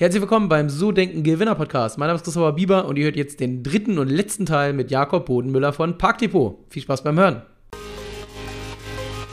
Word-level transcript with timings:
Herzlich 0.00 0.22
willkommen 0.22 0.48
beim 0.48 0.70
So 0.70 0.92
Denken 0.92 1.24
Gewinner 1.24 1.56
Podcast. 1.56 1.98
Mein 1.98 2.06
Name 2.06 2.18
ist 2.18 2.22
Christopher 2.22 2.52
Bieber 2.52 2.84
und 2.84 2.96
ihr 2.96 3.06
hört 3.06 3.16
jetzt 3.16 3.40
den 3.40 3.64
dritten 3.64 3.98
und 3.98 4.06
letzten 4.08 4.46
Teil 4.46 4.72
mit 4.72 4.92
Jakob 4.92 5.26
Bodenmüller 5.26 5.72
von 5.72 5.98
Parkdepot. 5.98 6.56
Viel 6.70 6.82
Spaß 6.82 7.02
beim 7.02 7.18
Hören. 7.18 7.42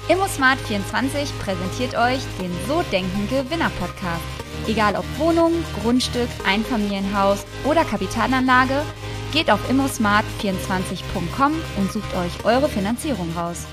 ImmoSmart24 0.10 1.38
präsentiert 1.40 1.96
euch 1.96 2.20
den 2.42 2.50
So 2.68 2.82
Denken 2.92 3.28
Gewinner 3.30 3.70
Podcast. 3.80 4.24
Egal 4.68 4.96
ob 4.96 5.06
Wohnung, 5.20 5.52
Grundstück, 5.84 6.30
Einfamilienhaus 6.48 7.46
oder 7.64 7.86
Kapitalanlage, 7.86 8.82
geht 9.34 9.52
auf 9.52 9.60
immosmart24.com 9.70 11.52
und 11.78 11.92
sucht 11.92 12.18
euch 12.18 12.44
eure 12.44 12.70
Finanzierung 12.70 13.30
raus. 13.38 13.68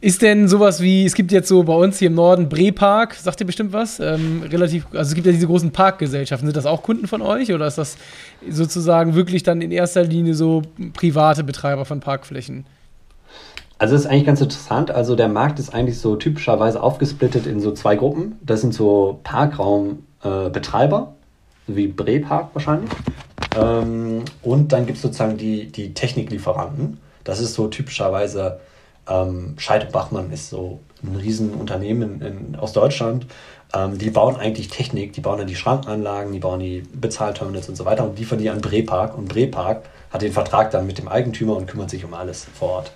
Ist 0.00 0.22
denn 0.22 0.48
sowas 0.48 0.80
wie, 0.80 1.04
es 1.04 1.14
gibt 1.14 1.30
jetzt 1.30 1.46
so 1.46 1.62
bei 1.62 1.74
uns 1.74 2.00
hier 2.00 2.08
im 2.08 2.14
Norden 2.14 2.48
Brepark, 2.48 3.14
sagt 3.14 3.40
ihr 3.40 3.46
bestimmt 3.46 3.72
was? 3.72 4.00
Ähm, 4.00 4.42
relativ, 4.42 4.86
also 4.86 5.10
es 5.10 5.14
gibt 5.14 5.26
ja 5.28 5.32
diese 5.32 5.46
großen 5.46 5.70
Parkgesellschaften. 5.70 6.48
Sind 6.48 6.56
das 6.56 6.66
auch 6.66 6.82
Kunden 6.82 7.06
von 7.06 7.22
euch 7.22 7.52
oder 7.52 7.68
ist 7.68 7.78
das 7.78 7.96
sozusagen 8.48 9.14
wirklich 9.14 9.44
dann 9.44 9.62
in 9.62 9.70
erster 9.70 10.02
Linie 10.02 10.34
so 10.34 10.62
private 10.94 11.44
Betreiber 11.44 11.84
von 11.84 12.00
Parkflächen? 12.00 12.66
Also 13.78 13.94
das 13.94 14.02
ist 14.02 14.10
eigentlich 14.10 14.26
ganz 14.26 14.40
interessant. 14.40 14.90
Also 14.90 15.14
der 15.14 15.28
Markt 15.28 15.60
ist 15.60 15.72
eigentlich 15.72 16.00
so 16.00 16.16
typischerweise 16.16 16.82
aufgesplittet 16.82 17.46
in 17.46 17.60
so 17.60 17.70
zwei 17.72 17.94
Gruppen. 17.94 18.38
Das 18.42 18.62
sind 18.62 18.74
so 18.74 19.20
Parkraumbetreiber, 19.22 21.14
äh, 21.68 21.74
wie 21.74 21.86
Brepark 21.86 22.48
wahrscheinlich. 22.54 22.90
Ähm, 23.56 24.24
und 24.42 24.72
dann 24.72 24.86
gibt 24.86 24.96
es 24.96 25.02
sozusagen 25.02 25.36
die, 25.36 25.70
die 25.70 25.94
Techniklieferanten. 25.94 26.98
Das 27.22 27.40
ist 27.40 27.54
so 27.54 27.68
typischerweise 27.68 28.58
ähm, 29.10 29.54
Scheid 29.58 29.92
Bachmann 29.92 30.32
ist 30.32 30.50
so 30.50 30.80
ein 31.02 31.16
Riesenunternehmen 31.16 32.20
in, 32.20 32.26
in, 32.26 32.56
aus 32.56 32.72
Deutschland. 32.72 33.26
Ähm, 33.74 33.98
die 33.98 34.10
bauen 34.10 34.36
eigentlich 34.36 34.68
Technik, 34.68 35.12
die 35.12 35.20
bauen 35.20 35.38
dann 35.38 35.46
die 35.46 35.56
Schrankenanlagen, 35.56 36.32
die 36.32 36.38
bauen 36.38 36.60
die 36.60 36.82
Bezahlterminals 36.92 37.68
und 37.68 37.76
so 37.76 37.84
weiter 37.84 38.04
und 38.04 38.18
liefern 38.18 38.38
die 38.38 38.50
an 38.50 38.60
Brepark. 38.60 39.16
Und 39.16 39.28
Brepark 39.28 39.82
hat 40.10 40.22
den 40.22 40.32
Vertrag 40.32 40.70
dann 40.70 40.86
mit 40.86 40.98
dem 40.98 41.08
Eigentümer 41.08 41.56
und 41.56 41.66
kümmert 41.66 41.90
sich 41.90 42.04
um 42.04 42.14
alles 42.14 42.46
vor 42.54 42.70
Ort. 42.70 42.92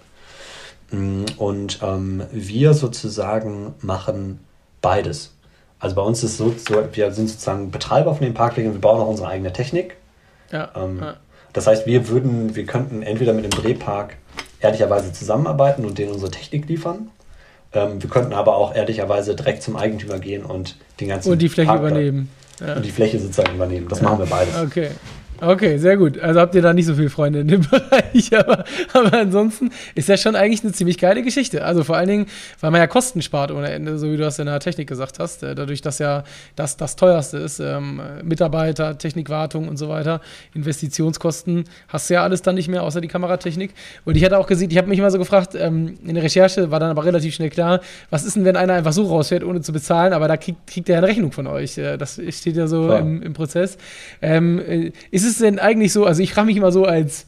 Mm, 0.91 1.25
und 1.36 1.80
ähm, 1.83 2.25
wir 2.33 2.75
sozusagen 2.75 3.75
machen 3.81 4.41
beides. 4.81 5.33
Also 5.78 5.97
bei 5.97 6.03
uns 6.03 6.22
ist 6.22 6.33
es 6.33 6.38
so, 6.38 6.55
so, 6.56 6.83
wir 6.92 7.12
sind 7.12 7.28
sozusagen 7.28 7.70
Betreiber 7.70 8.14
von 8.14 8.25
den 8.25 8.34
Parkflächen, 8.34 8.72
wir 8.72 8.81
bauen 8.81 9.00
auch 9.00 9.08
unsere 9.08 9.28
eigene 9.28 9.53
Technik. 9.53 9.97
Ja, 10.50 10.70
ähm, 10.75 10.98
ja. 11.00 11.16
Das 11.53 11.66
heißt, 11.66 11.86
wir 11.86 12.08
würden, 12.08 12.56
wir 12.56 12.66
könnten 12.66 13.03
entweder 13.03 13.33
mit 13.33 13.44
dem 13.44 13.50
Drehpark 13.50 14.16
ehrlicherweise 14.64 15.12
zusammenarbeiten 15.12 15.84
und 15.84 15.98
denen 15.98 16.12
unsere 16.12 16.30
Technik 16.30 16.68
liefern. 16.68 17.10
Ähm, 17.72 18.02
wir 18.02 18.10
könnten 18.10 18.32
aber 18.32 18.56
auch 18.56 18.74
ehrlicherweise 18.74 19.34
direkt 19.34 19.62
zum 19.62 19.76
Eigentümer 19.76 20.18
gehen 20.18 20.44
und 20.44 20.76
den 21.00 21.08
ganzen 21.08 21.30
und 21.32 21.42
die 21.42 21.48
Fläche 21.48 21.68
Park 21.68 21.80
übernehmen. 21.80 22.30
Ja. 22.60 22.76
Und 22.76 22.84
die 22.84 22.90
Fläche 22.90 23.18
sozusagen 23.18 23.54
übernehmen. 23.54 23.88
Das 23.88 24.00
ja. 24.00 24.04
machen 24.04 24.20
wir 24.20 24.26
beides. 24.26 24.56
Okay. 24.56 24.90
Okay, 25.47 25.78
sehr 25.78 25.97
gut. 25.97 26.19
Also 26.19 26.41
habt 26.41 26.55
ihr 26.55 26.62
da 26.62 26.73
nicht 26.73 26.87
so 26.87 26.95
viele 26.95 27.11
Freunde 27.11 27.41
in 27.41 27.48
dem 27.48 27.61
Bereich, 27.70 28.37
aber, 28.37 28.64
aber 28.92 29.12
ansonsten 29.19 29.70
ist 29.95 30.09
das 30.09 30.23
schon 30.23 30.37
eigentlich 30.37 30.62
eine 30.62 30.73
ziemlich 30.73 30.98
geile 30.98 31.23
Geschichte. 31.23 31.64
Also 31.64 31.84
vor 31.84 31.97
allen 31.97 32.09
Dingen, 32.09 32.27
weil 32.61 32.70
man 32.70 32.81
ja 32.81 32.87
Kosten 32.87 33.20
spart 33.20 33.50
ohne 33.50 33.70
Ende, 33.70 33.98
so 33.98 34.11
wie 34.11 34.17
du 34.17 34.22
das 34.22 34.39
in 34.39 34.47
der 34.47 34.61
Technik 34.61 34.89
gesagt 34.89 35.19
hast. 35.19 35.42
Äh, 35.42 35.55
dadurch, 35.55 35.83
dass 35.83 35.98
ja 35.98 36.25
das 36.56 36.77
das 36.77 36.97
teuerste 36.97 37.39
ist, 37.39 37.61
ähm, 37.61 38.00
Mitarbeiter, 38.22 38.97
Technikwartung 38.97 39.69
und 39.69 39.77
so 39.77 39.89
weiter, 39.89 40.20
Investitionskosten, 40.55 41.65
hast 41.89 42.09
du 42.09 42.15
ja 42.15 42.22
alles 42.22 42.42
dann 42.42 42.55
nicht 42.55 42.69
mehr, 42.69 42.83
außer 42.83 43.00
die 43.00 43.09
Kameratechnik. 43.09 43.75
Und 44.05 44.17
ich 44.17 44.25
hatte 44.25 44.39
auch 44.39 44.47
gesehen, 44.47 44.70
ich 44.70 44.78
habe 44.78 44.89
mich 44.89 44.98
immer 44.98 45.11
so 45.11 45.19
gefragt, 45.19 45.55
ähm, 45.55 45.97
in 46.06 46.15
der 46.15 46.25
Recherche 46.25 46.70
war 46.70 46.81
dann 46.81 46.91
aber 46.91 47.05
relativ 47.05 47.34
schnell 47.34 47.50
klar, 47.50 47.81
was 48.11 48.25
ist 48.25 48.37
denn, 48.37 48.45
wenn 48.45 48.56
einer 48.56 48.75
einfach 48.75 48.92
so 48.92 49.06
rausfährt, 49.06 49.45
ohne 49.45 49.61
zu 49.61 49.72
bezahlen, 49.72 50.12
aber 50.12 50.28
da 50.28 50.37
kriegt, 50.37 50.67
kriegt 50.67 50.89
er 50.89 50.98
eine 50.98 51.09
Rechnung 51.09 51.33
von 51.33 51.47
euch. 51.47 51.77
Äh, 51.77 51.98
das 51.98 52.20
steht 52.31 52.56
ja 52.56 52.67
so 52.67 52.95
im, 52.95 53.22
im, 53.22 53.33
Prozess. 53.34 53.77
Ähm, 54.22 54.61
äh, 54.61 54.92
ist 55.11 55.25
ist 55.25 55.33
es 55.34 55.38
denn 55.40 55.58
eigentlich 55.58 55.92
so, 55.92 56.04
also 56.04 56.22
ich 56.22 56.32
frage 56.32 56.46
mich 56.46 56.56
immer 56.56 56.72
so 56.72 56.84
als, 56.84 57.27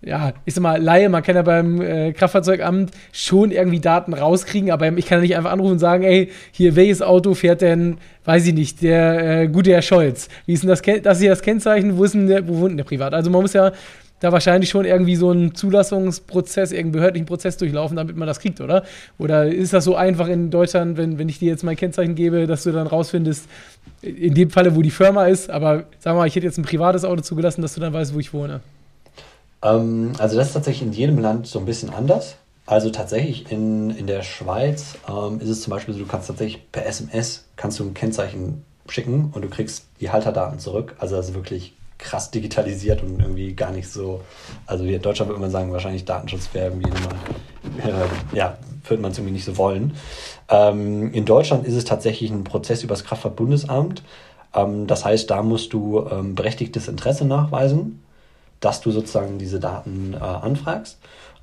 ja, 0.00 0.32
ich 0.44 0.54
sag 0.54 0.62
mal, 0.62 0.80
Laie, 0.80 1.08
man 1.08 1.22
kann 1.22 1.34
ja 1.34 1.42
beim 1.42 1.80
äh, 1.80 2.12
Kraftfahrzeugamt 2.12 2.92
schon 3.12 3.50
irgendwie 3.50 3.80
Daten 3.80 4.14
rauskriegen, 4.14 4.70
aber 4.70 4.96
ich 4.96 5.06
kann 5.06 5.18
ja 5.18 5.22
nicht 5.22 5.36
einfach 5.36 5.50
anrufen 5.50 5.72
und 5.72 5.78
sagen, 5.80 6.04
ey, 6.04 6.30
hier, 6.52 6.76
welches 6.76 7.02
Auto 7.02 7.34
fährt 7.34 7.62
denn, 7.62 7.98
weiß 8.24 8.46
ich 8.46 8.54
nicht, 8.54 8.82
der 8.82 9.40
äh, 9.40 9.48
gute 9.48 9.72
Herr 9.72 9.82
Scholz? 9.82 10.28
Wie 10.46 10.52
ist 10.52 10.62
denn 10.62 10.70
das, 10.70 10.82
das 10.82 11.18
ist 11.18 11.24
ja 11.24 11.30
das 11.30 11.42
Kennzeichen, 11.42 11.98
wo 11.98 12.04
ist 12.04 12.14
denn 12.14 12.28
der, 12.28 12.46
wo 12.46 12.60
wohnt 12.60 12.70
denn 12.70 12.76
der 12.76 12.84
privat? 12.84 13.12
Also 13.12 13.30
man 13.30 13.42
muss 13.42 13.54
ja 13.54 13.72
da 14.20 14.32
wahrscheinlich 14.32 14.70
schon 14.70 14.84
irgendwie 14.84 15.16
so 15.16 15.30
einen 15.30 15.54
Zulassungsprozess, 15.54 16.72
irgendeinen 16.72 16.92
behördlichen 16.92 17.26
Prozess 17.26 17.56
durchlaufen, 17.56 17.96
damit 17.96 18.16
man 18.16 18.26
das 18.26 18.40
kriegt, 18.40 18.60
oder? 18.60 18.84
Oder 19.18 19.46
ist 19.46 19.72
das 19.72 19.84
so 19.84 19.96
einfach 19.96 20.28
in 20.28 20.50
Deutschland, 20.50 20.96
wenn, 20.96 21.18
wenn 21.18 21.28
ich 21.28 21.38
dir 21.38 21.48
jetzt 21.48 21.64
mein 21.64 21.76
Kennzeichen 21.76 22.14
gebe, 22.14 22.46
dass 22.46 22.64
du 22.64 22.72
dann 22.72 22.86
rausfindest, 22.86 23.46
in 24.02 24.34
dem 24.34 24.50
Falle, 24.50 24.76
wo 24.76 24.82
die 24.82 24.90
Firma 24.90 25.26
ist, 25.26 25.50
aber 25.50 25.84
sag 25.98 26.14
mal, 26.14 26.26
ich 26.26 26.36
hätte 26.36 26.46
jetzt 26.46 26.58
ein 26.58 26.64
privates 26.64 27.04
Auto 27.04 27.22
zugelassen, 27.22 27.62
dass 27.62 27.74
du 27.74 27.80
dann 27.80 27.92
weißt, 27.92 28.14
wo 28.14 28.18
ich 28.18 28.32
wohne? 28.32 28.60
Ähm, 29.62 30.12
also 30.18 30.36
das 30.36 30.48
ist 30.48 30.52
tatsächlich 30.54 30.86
in 30.88 30.92
jedem 30.92 31.18
Land 31.18 31.46
so 31.46 31.58
ein 31.58 31.64
bisschen 31.64 31.90
anders. 31.90 32.36
Also 32.66 32.90
tatsächlich 32.90 33.50
in, 33.50 33.90
in 33.90 34.06
der 34.06 34.22
Schweiz 34.22 34.96
ähm, 35.08 35.40
ist 35.40 35.48
es 35.48 35.62
zum 35.62 35.70
Beispiel 35.70 35.94
so, 35.94 36.00
du 36.00 36.06
kannst 36.06 36.28
tatsächlich 36.28 36.70
per 36.70 36.84
SMS 36.86 37.46
kannst 37.56 37.78
du 37.78 37.84
ein 37.84 37.94
Kennzeichen 37.94 38.62
schicken 38.88 39.30
und 39.34 39.42
du 39.42 39.48
kriegst 39.48 39.86
die 40.00 40.10
Halterdaten 40.10 40.58
zurück. 40.58 40.94
Also 40.98 41.16
das 41.16 41.30
ist 41.30 41.34
wirklich 41.34 41.74
krass 41.98 42.30
digitalisiert 42.30 43.02
und 43.02 43.20
irgendwie 43.20 43.54
gar 43.54 43.72
nicht 43.72 43.90
so. 43.90 44.20
Also 44.66 44.84
in 44.84 45.02
Deutschland 45.02 45.28
würde 45.28 45.40
man 45.40 45.50
sagen, 45.50 45.72
wahrscheinlich 45.72 46.04
Datenschutz 46.04 46.48
wäre 46.52 46.66
irgendwie 46.66 46.88
immer, 46.88 47.92
äh, 47.92 48.36
ja, 48.36 48.56
würde 48.84 49.02
man 49.02 49.12
es 49.12 49.18
irgendwie 49.18 49.34
nicht 49.34 49.44
so 49.44 49.56
wollen. 49.56 49.94
Ähm, 50.48 51.12
in 51.12 51.24
Deutschland 51.24 51.66
ist 51.66 51.74
es 51.74 51.84
tatsächlich 51.84 52.30
ein 52.30 52.44
Prozess 52.44 52.82
über 52.82 52.94
das 52.94 53.04
Kraftfahrtbundesamt. 53.04 54.02
Ähm, 54.54 54.86
das 54.86 55.04
heißt, 55.04 55.30
da 55.30 55.42
musst 55.42 55.72
du 55.72 56.06
ähm, 56.10 56.34
berechtigtes 56.34 56.88
Interesse 56.88 57.24
nachweisen, 57.24 58.02
dass 58.60 58.80
du 58.80 58.90
sozusagen 58.90 59.38
diese 59.38 59.60
Daten 59.60 60.14
äh, 60.14 60.18
anfragst 60.18 60.98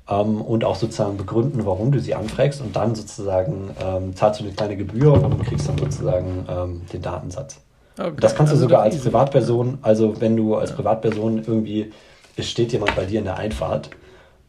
ähm, 0.08 0.40
und 0.40 0.64
auch 0.64 0.76
sozusagen 0.76 1.16
begründen, 1.16 1.66
warum 1.66 1.92
du 1.92 2.00
sie 2.00 2.14
anfragst 2.14 2.60
und 2.60 2.74
dann 2.76 2.94
sozusagen 2.94 3.70
ähm, 3.80 4.16
zahlst 4.16 4.40
du 4.40 4.44
eine 4.44 4.54
kleine 4.54 4.76
Gebühr 4.76 5.12
und 5.12 5.44
kriegst 5.44 5.68
dann 5.68 5.78
sozusagen 5.78 6.46
ähm, 6.48 6.82
den 6.92 7.02
Datensatz. 7.02 7.60
Okay. 7.98 8.12
Das 8.20 8.34
kannst 8.34 8.52
du 8.52 8.56
also 8.56 8.66
sogar 8.66 8.82
als 8.82 8.98
Privatperson, 8.98 9.78
also 9.82 10.20
wenn 10.20 10.36
du 10.36 10.56
als 10.56 10.72
Privatperson 10.72 11.38
irgendwie, 11.38 11.92
es 12.36 12.50
steht 12.50 12.72
jemand 12.72 12.94
bei 12.94 13.06
dir 13.06 13.20
in 13.20 13.24
der 13.24 13.38
Einfahrt 13.38 13.90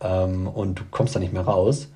ähm, 0.02 0.48
und 0.48 0.80
du 0.80 0.84
kommst 0.92 1.16
da 1.16 1.20
nicht 1.20 1.32
mehr 1.32 1.44
raus 1.44 1.88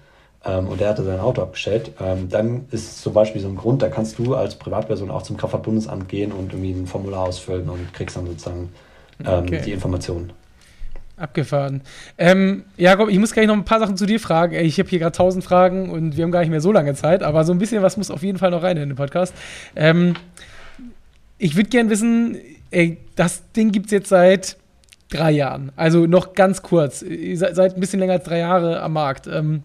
ähm, 0.46 0.68
und 0.68 0.80
der 0.80 0.90
hatte 0.90 1.04
sein 1.04 1.20
Auto 1.20 1.42
abgestellt, 1.42 1.92
ähm, 2.00 2.30
dann 2.30 2.66
ist 2.72 3.02
zum 3.02 3.14
Beispiel 3.14 3.42
so 3.42 3.50
ein 3.50 3.58
Grund, 3.58 3.82
da 3.82 3.90
kannst 3.90 4.18
du 4.18 4.34
als 4.36 4.56
Privatperson 4.56 5.12
auch 5.12 5.24
zum 5.24 5.36
Kraftfahrtbundesamt 5.36 6.08
gehen 6.08 6.32
und 6.32 6.54
irgendwie 6.54 6.72
ein 6.72 6.88
Formular 6.88 7.24
ausfüllen 7.24 7.70
und 7.70 7.94
kriegst 7.94 8.16
dann 8.16 8.28
sozusagen 8.28 8.70
ähm, 9.26 9.44
okay. 9.44 9.62
die 9.66 9.74
Informationen. 9.74 10.32
Abgefahren. 11.18 11.82
Ähm, 12.18 12.64
Jakob, 12.78 13.10
ich 13.10 13.20
muss 13.20 13.34
gleich 13.34 13.46
noch 13.46 13.54
ein 13.54 13.66
paar 13.66 13.80
Sachen 13.80 13.96
zu 13.96 14.08
dir 14.08 14.20
fragen. 14.20 14.56
Ich 14.56 14.80
habe 14.80 14.90
hier 14.90 14.98
gerade 14.98 15.16
tausend 15.16 15.44
Fragen 15.44 15.92
und 15.92 16.18
wir 16.18 16.24
haben 16.24 16.32
gar 16.32 16.40
nicht 16.40 16.50
mehr 16.50 16.62
so 16.62 16.72
lange 16.72 16.96
Zeit, 16.96 17.22
aber 17.22 17.44
so 17.44 17.52
ein 17.52 17.60
bisschen 17.60 17.84
was 17.84 17.98
muss 17.98 18.10
auf 18.10 18.24
jeden 18.24 18.40
Fall 18.40 18.50
noch 18.50 18.64
rein 18.64 18.78
in 18.78 18.90
den 18.90 18.96
Podcast. 18.96 19.36
Ähm, 19.76 20.16
ich 21.42 21.56
würde 21.56 21.70
gerne 21.70 21.90
wissen, 21.90 22.38
ey, 22.70 22.98
das 23.16 23.52
Ding 23.54 23.72
gibt 23.72 23.88
es 23.88 23.92
jetzt 23.92 24.10
seit 24.10 24.58
drei 25.10 25.32
Jahren. 25.32 25.72
Also 25.76 26.06
noch 26.06 26.36
ganz 26.36 26.62
kurz. 26.62 27.02
Ihr 27.02 27.38
seid, 27.38 27.58
ein 27.60 27.80
bisschen 27.80 28.00
länger 28.00 28.14
als 28.14 28.24
drei 28.24 28.40
Jahre 28.40 28.82
am 28.82 28.94
Markt. 28.94 29.28
Ähm, 29.28 29.64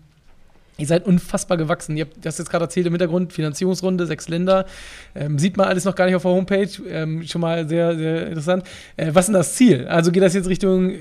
Ihr 0.79 0.87
seid 0.87 1.07
unfassbar 1.07 1.57
gewachsen. 1.57 1.97
Ihr 1.97 2.05
habt 2.05 2.17
das 2.23 2.37
jetzt 2.37 2.51
gerade 2.51 2.65
erzählt 2.65 2.87
im 2.87 2.93
Hintergrund, 2.93 3.33
Finanzierungsrunde, 3.33 4.07
sechs 4.07 4.29
Länder. 4.29 4.67
Ähm, 5.15 5.39
sieht 5.39 5.57
man 5.57 5.69
alles 5.69 5.87
noch 5.87 5.95
gar 5.95 6.05
nicht 6.05 6.15
auf 6.15 6.23
der 6.23 6.33
Homepage. 6.33 6.69
Ähm, 6.87 7.23
schon 7.23 7.41
mal 7.41 7.67
sehr, 7.67 7.97
sehr 7.97 8.27
interessant. 8.27 8.65
Äh, 8.99 9.09
was 9.15 9.23
ist 9.23 9.29
denn 9.29 9.35
das 9.35 9.55
Ziel? 9.55 9.89
Also 9.89 10.13
geht 10.13 10.23
das 10.23 10.35
jetzt 10.35 10.49
Richtung 10.51 10.93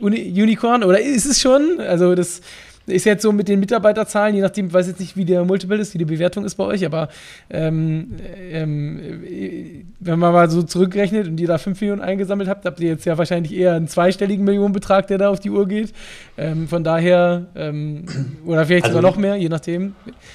Unicorn 0.00 0.82
oder 0.82 1.00
ist 1.00 1.26
es 1.26 1.40
schon? 1.40 1.78
Also 1.78 2.16
das 2.16 2.40
ist 2.86 3.04
jetzt 3.04 3.22
so 3.22 3.32
mit 3.32 3.48
den 3.48 3.60
Mitarbeiterzahlen, 3.60 4.34
je 4.34 4.40
nachdem, 4.40 4.66
ich 4.66 4.72
weiß 4.72 4.88
jetzt 4.88 5.00
nicht, 5.00 5.16
wie 5.16 5.24
der 5.24 5.44
Multiple 5.44 5.76
ist, 5.76 5.94
wie 5.94 5.98
die 5.98 6.04
Bewertung 6.04 6.44
ist 6.44 6.56
bei 6.56 6.64
euch, 6.64 6.84
aber 6.84 7.08
ähm, 7.50 8.16
ähm, 8.50 9.86
wenn 10.00 10.18
man 10.18 10.32
mal 10.32 10.50
so 10.50 10.62
zurückrechnet 10.62 11.28
und 11.28 11.38
ihr 11.38 11.46
da 11.46 11.58
5 11.58 11.80
Millionen 11.80 12.02
eingesammelt 12.02 12.48
habt, 12.48 12.64
habt 12.64 12.80
ihr 12.80 12.88
jetzt 12.88 13.04
ja 13.04 13.18
wahrscheinlich 13.18 13.54
eher 13.54 13.74
einen 13.74 13.88
zweistelligen 13.88 14.44
Millionenbetrag, 14.44 15.06
der 15.06 15.18
da 15.18 15.28
auf 15.30 15.40
die 15.40 15.50
Uhr 15.50 15.68
geht. 15.68 15.92
Ähm, 16.36 16.66
von 16.66 16.82
daher, 16.82 17.46
ähm, 17.54 18.04
oder 18.44 18.66
vielleicht 18.66 18.86
also, 18.86 18.96
sogar 18.96 19.10
noch 19.10 19.16
mehr, 19.16 19.36
je 19.36 19.48
nachdem. 19.48 19.94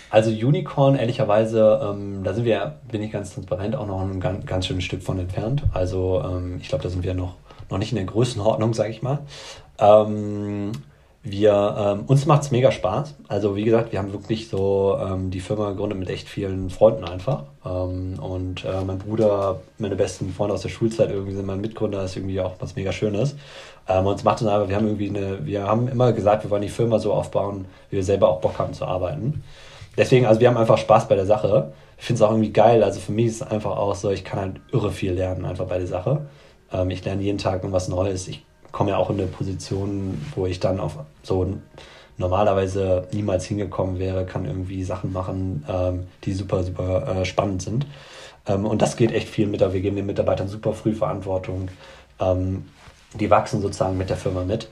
Also 0.10 0.32
Unicorn, 0.32 0.96
ehrlicherweise, 0.96 1.80
ähm, 1.84 2.24
da 2.24 2.34
sind 2.34 2.46
wir, 2.46 2.76
bin 2.92 3.04
ich 3.04 3.12
ganz 3.12 3.34
transparent, 3.34 3.76
auch 3.76 3.88
noch 3.88 4.02
ein 4.02 4.20
ganz, 4.20 4.46
ganz 4.46 4.68
schönes 4.68 4.84
Stück 4.84 5.04
von 5.04 5.20
entfernt. 5.20 5.64
Also 5.74 6.24
ähm, 6.24 6.58
ich 6.62 6.70
glaube, 6.70 6.84
da 6.84 6.90
sind 6.90 7.04
wir 7.04 7.14
noch, 7.14 7.36
noch 7.70 7.78
nicht 7.78 7.92
in 7.92 7.98
der 7.98 8.06
Größenordnung, 8.06 8.74
sage 8.74 8.92
ich 8.92 9.02
mal. 9.02 9.20
Ähm, 9.80 10.72
wir, 11.24 11.76
ähm, 11.78 12.06
uns 12.08 12.26
macht 12.26 12.44
es 12.44 12.52
mega 12.52 12.72
Spaß. 12.72 13.16
Also 13.28 13.56
wie 13.56 13.64
gesagt, 13.64 13.92
wir 13.92 14.00
haben 14.00 14.14
wirklich 14.14 14.48
so 14.48 14.98
ähm, 15.02 15.30
die 15.30 15.40
Firma 15.40 15.72
gegründet 15.72 16.00
mit 16.00 16.10
echt 16.10 16.30
vielen 16.30 16.70
Freunden 16.70 17.04
einfach. 17.04 17.44
Ähm, 17.66 18.18
und 18.20 18.64
äh, 18.64 18.84
mein 18.86 18.98
Bruder, 18.98 19.60
meine 19.78 19.96
besten 19.96 20.32
Freunde 20.34 20.54
aus 20.54 20.62
der 20.62 20.70
Schulzeit 20.70 21.10
irgendwie 21.10 21.34
sind 21.34 21.46
mein 21.46 21.62
Mitgründer, 21.62 22.04
ist 22.04 22.16
irgendwie 22.16 22.40
auch 22.40 22.54
was 22.60 22.76
mega 22.76 22.92
Schönes. 22.92 23.36
Ähm, 23.90 24.06
uns 24.06 24.24
macht 24.24 24.42
es 24.42 24.48
einfach, 24.48 24.70
wir 24.70 24.76
haben 24.76 24.88
irgendwie 24.88 25.10
eine, 25.10 25.46
wir 25.46 25.64
haben 25.64 25.88
immer 25.88 26.14
gesagt, 26.14 26.44
wir 26.44 26.50
wollen 26.50 26.62
die 26.62 26.70
Firma 26.70 27.00
so 27.00 27.14
aufbauen, 27.14 27.66
wie 27.90 27.98
wir 27.98 28.04
selber 28.04 28.30
auch 28.30 28.40
Bock 28.42 28.58
haben 28.60 28.74
zu 28.74 28.86
arbeiten. 28.86 29.44
Deswegen, 29.98 30.26
also 30.26 30.40
wir 30.40 30.48
haben 30.48 30.58
einfach 30.58 30.78
Spaß 30.78 31.08
bei 31.08 31.16
der 31.16 31.26
Sache. 31.26 31.74
ich 31.98 32.06
finde 32.06 32.22
es 32.22 32.22
auch 32.22 32.32
irgendwie 32.32 32.54
geil. 32.54 32.84
Also 32.84 33.00
für 33.00 33.12
mich 33.12 33.28
ist 33.28 33.42
es 33.42 33.42
einfach 33.42 33.76
auch 33.78 33.96
so, 33.96 34.12
ich 34.12 34.24
kann 34.24 34.40
halt 34.40 34.56
irre 34.72 34.92
viel 34.92 35.14
lernen, 35.14 35.46
einfach 35.46 35.66
bei 35.66 35.80
der 35.80 35.88
Sache. 35.88 36.28
Ähm, 36.72 36.90
ich 36.92 37.04
lerne 37.04 37.22
jeden 37.24 37.38
Tag 37.38 37.56
irgendwas 37.64 37.88
Neues. 37.88 38.28
Ich 38.28 38.46
komme 38.72 38.92
ja 38.92 38.98
auch 38.98 39.10
in 39.10 39.20
eine 39.20 39.28
Position, 39.28 40.24
wo 40.36 40.46
ich 40.46 40.60
dann 40.60 40.80
auf 40.80 40.98
so 41.24 41.58
normalerweise 42.18 43.08
niemals 43.12 43.46
hingekommen 43.46 44.00
wäre, 44.00 44.26
kann 44.26 44.46
irgendwie 44.46 44.84
Sachen 44.84 45.14
machen, 45.14 45.66
ähm, 45.70 46.08
die 46.24 46.34
super, 46.34 46.64
super 46.64 47.22
äh, 47.22 47.26
spannend 47.26 47.62
sind. 47.62 47.86
Ähm, 48.48 48.66
und 48.66 48.82
das 48.82 48.98
geht 48.98 49.12
echt 49.12 49.30
viel 49.30 49.48
mit. 49.48 49.62
Wir 49.62 49.82
geben 49.82 49.96
den 49.96 50.06
Mitarbeitern 50.06 50.48
super 50.48 50.74
früh 50.74 50.94
Verantwortung. 50.94 51.70
Ähm, 52.20 52.66
die 53.14 53.30
wachsen 53.30 53.62
sozusagen 53.62 53.98
mit 53.98 54.10
der 54.10 54.18
Firma 54.18 54.44
mit. 54.44 54.70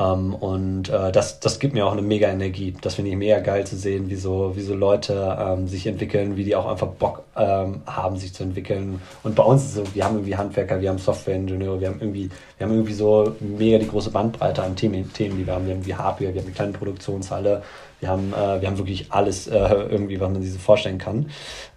Ähm, 0.00 0.34
und 0.34 0.88
äh, 0.88 1.12
das, 1.12 1.40
das 1.40 1.58
gibt 1.58 1.74
mir 1.74 1.86
auch 1.86 1.92
eine 1.92 2.02
mega 2.02 2.28
Energie. 2.28 2.74
Das 2.80 2.94
finde 2.94 3.10
ich 3.10 3.16
mega 3.16 3.40
geil 3.40 3.66
zu 3.66 3.76
sehen, 3.76 4.08
wie 4.08 4.16
so, 4.16 4.56
wie 4.56 4.62
so 4.62 4.74
Leute 4.74 5.36
ähm, 5.38 5.68
sich 5.68 5.86
entwickeln, 5.86 6.36
wie 6.36 6.44
die 6.44 6.56
auch 6.56 6.66
einfach 6.66 6.86
Bock 6.86 7.24
ähm, 7.36 7.82
haben, 7.86 8.16
sich 8.16 8.32
zu 8.32 8.42
entwickeln. 8.42 9.02
Und 9.22 9.34
bei 9.34 9.42
uns 9.42 9.64
ist 9.64 9.74
so, 9.74 9.84
wir 9.94 10.04
haben 10.04 10.16
irgendwie 10.16 10.36
Handwerker, 10.36 10.80
wir 10.80 10.88
haben 10.88 10.98
Softwareingenieure, 10.98 11.80
wir 11.80 11.88
haben 11.88 12.00
irgendwie, 12.00 12.30
wir 12.56 12.66
haben 12.66 12.72
irgendwie 12.72 12.94
so 12.94 13.36
mega 13.40 13.78
die 13.78 13.88
große 13.88 14.10
Bandbreite 14.10 14.62
an 14.62 14.74
Themen, 14.74 15.12
Themen 15.12 15.36
die 15.36 15.46
wir 15.46 15.54
haben. 15.54 15.66
Wir 15.66 15.74
haben 15.74 15.84
wie 15.84 15.94
Hardware, 15.94 16.32
wir 16.32 16.40
haben 16.40 16.46
eine 16.46 16.54
kleine 16.54 16.72
Produktionshalle, 16.72 17.62
wir 18.00 18.08
haben, 18.08 18.32
äh, 18.32 18.60
wir 18.60 18.68
haben 18.68 18.78
wirklich 18.78 19.12
alles 19.12 19.48
äh, 19.48 19.58
irgendwie, 19.58 20.18
was 20.18 20.30
man 20.30 20.40
sich 20.40 20.52
so 20.52 20.58
vorstellen 20.58 20.98
kann, 20.98 21.30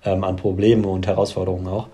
ähm, 0.06 0.24
an 0.24 0.38
Problemen 0.38 0.86
und 0.86 1.08
Herausforderungen 1.08 1.68
auch. 1.68 1.88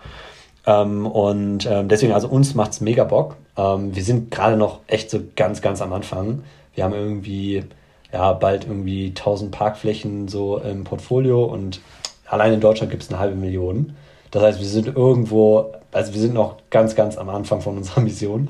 Ähm, 0.68 1.08
und 1.08 1.66
ähm, 1.66 1.88
deswegen, 1.88 2.14
also 2.14 2.28
uns 2.28 2.54
macht 2.54 2.72
es 2.74 2.82
mega 2.82 3.04
Bock. 3.04 3.38
Ähm, 3.60 3.96
wir 3.96 4.04
sind 4.04 4.32
gerade 4.32 4.56
noch 4.56 4.80
echt 4.88 5.10
so 5.10 5.20
ganz, 5.36 5.62
ganz 5.62 5.82
am 5.82 5.92
Anfang. 5.92 6.44
Wir 6.74 6.86
haben 6.86 6.94
irgendwie, 6.94 7.64
ja, 8.14 8.34
bald 8.34 8.66
irgendwie 8.66 9.08
1000 9.08 9.52
Parkflächen 9.52 10.28
so 10.28 10.58
im 10.58 10.86
Portfolio 10.86 11.44
und 11.44 11.82
allein 12.26 12.54
in 12.54 12.62
Deutschland 12.62 12.92
gibt 12.92 13.04
es 13.04 13.10
eine 13.10 13.20
halbe 13.20 13.36
Million. 13.36 13.96
Das 14.32 14.44
heißt, 14.44 14.60
wir 14.60 14.68
sind 14.68 14.96
irgendwo, 14.96 15.74
also 15.92 16.14
wir 16.14 16.22
sind 16.22 16.34
noch 16.34 16.58
ganz, 16.70 16.96
ganz 16.96 17.18
am 17.18 17.30
Anfang 17.30 17.62
von 17.62 17.78
unserer 17.78 18.02
Mission. 18.02 18.50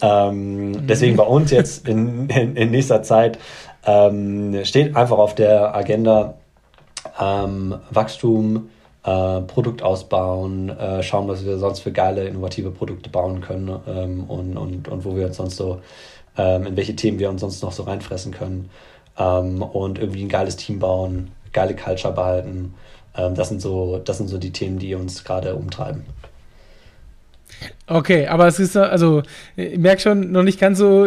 Ähm, 0.00 0.86
deswegen 0.86 1.16
bei 1.16 1.24
uns 1.24 1.50
jetzt 1.50 1.88
in, 1.88 2.28
in, 2.28 2.56
in 2.56 2.70
nächster 2.70 3.02
Zeit 3.02 3.38
ähm, 3.86 4.64
steht 4.64 4.94
einfach 4.96 5.18
auf 5.18 5.34
der 5.34 5.74
Agenda 5.74 6.34
ähm, 7.20 7.76
Wachstum, 7.90 8.68
äh, 9.04 9.40
Produkt 9.42 9.82
ausbauen, 9.82 10.70
äh, 10.70 11.02
schauen, 11.02 11.28
was 11.28 11.44
wir 11.44 11.58
sonst 11.58 11.80
für 11.80 11.92
geile, 11.92 12.26
innovative 12.26 12.70
Produkte 12.70 13.10
bauen 13.10 13.40
können 13.40 13.80
ähm, 13.86 14.24
und, 14.24 14.56
und, 14.56 14.88
und 14.88 15.04
wo 15.04 15.14
wir 15.14 15.26
uns 15.26 15.36
sonst 15.36 15.56
so, 15.56 15.80
ähm, 16.36 16.66
in 16.66 16.76
welche 16.76 16.96
Themen 16.96 17.18
wir 17.18 17.28
uns 17.30 17.42
sonst 17.42 17.62
noch 17.62 17.72
so 17.72 17.82
reinfressen 17.82 18.32
können 18.32 18.70
ähm, 19.18 19.62
und 19.62 19.98
irgendwie 19.98 20.22
ein 20.24 20.28
geiles 20.28 20.56
Team 20.56 20.78
bauen, 20.78 21.32
geile 21.52 21.76
Culture 21.76 22.14
behalten. 22.14 22.74
Ähm, 23.16 23.34
das, 23.34 23.48
sind 23.50 23.60
so, 23.60 23.98
das 23.98 24.18
sind 24.18 24.28
so 24.28 24.38
die 24.38 24.52
Themen, 24.52 24.78
die 24.78 24.94
uns 24.94 25.22
gerade 25.24 25.54
umtreiben. 25.54 26.04
Okay, 27.86 28.26
aber 28.28 28.46
es 28.46 28.58
ist 28.58 28.78
also 28.78 29.22
ich 29.56 29.76
merke 29.76 30.00
schon 30.00 30.32
noch 30.32 30.42
nicht 30.42 30.58
ganz 30.58 30.78
so 30.78 31.06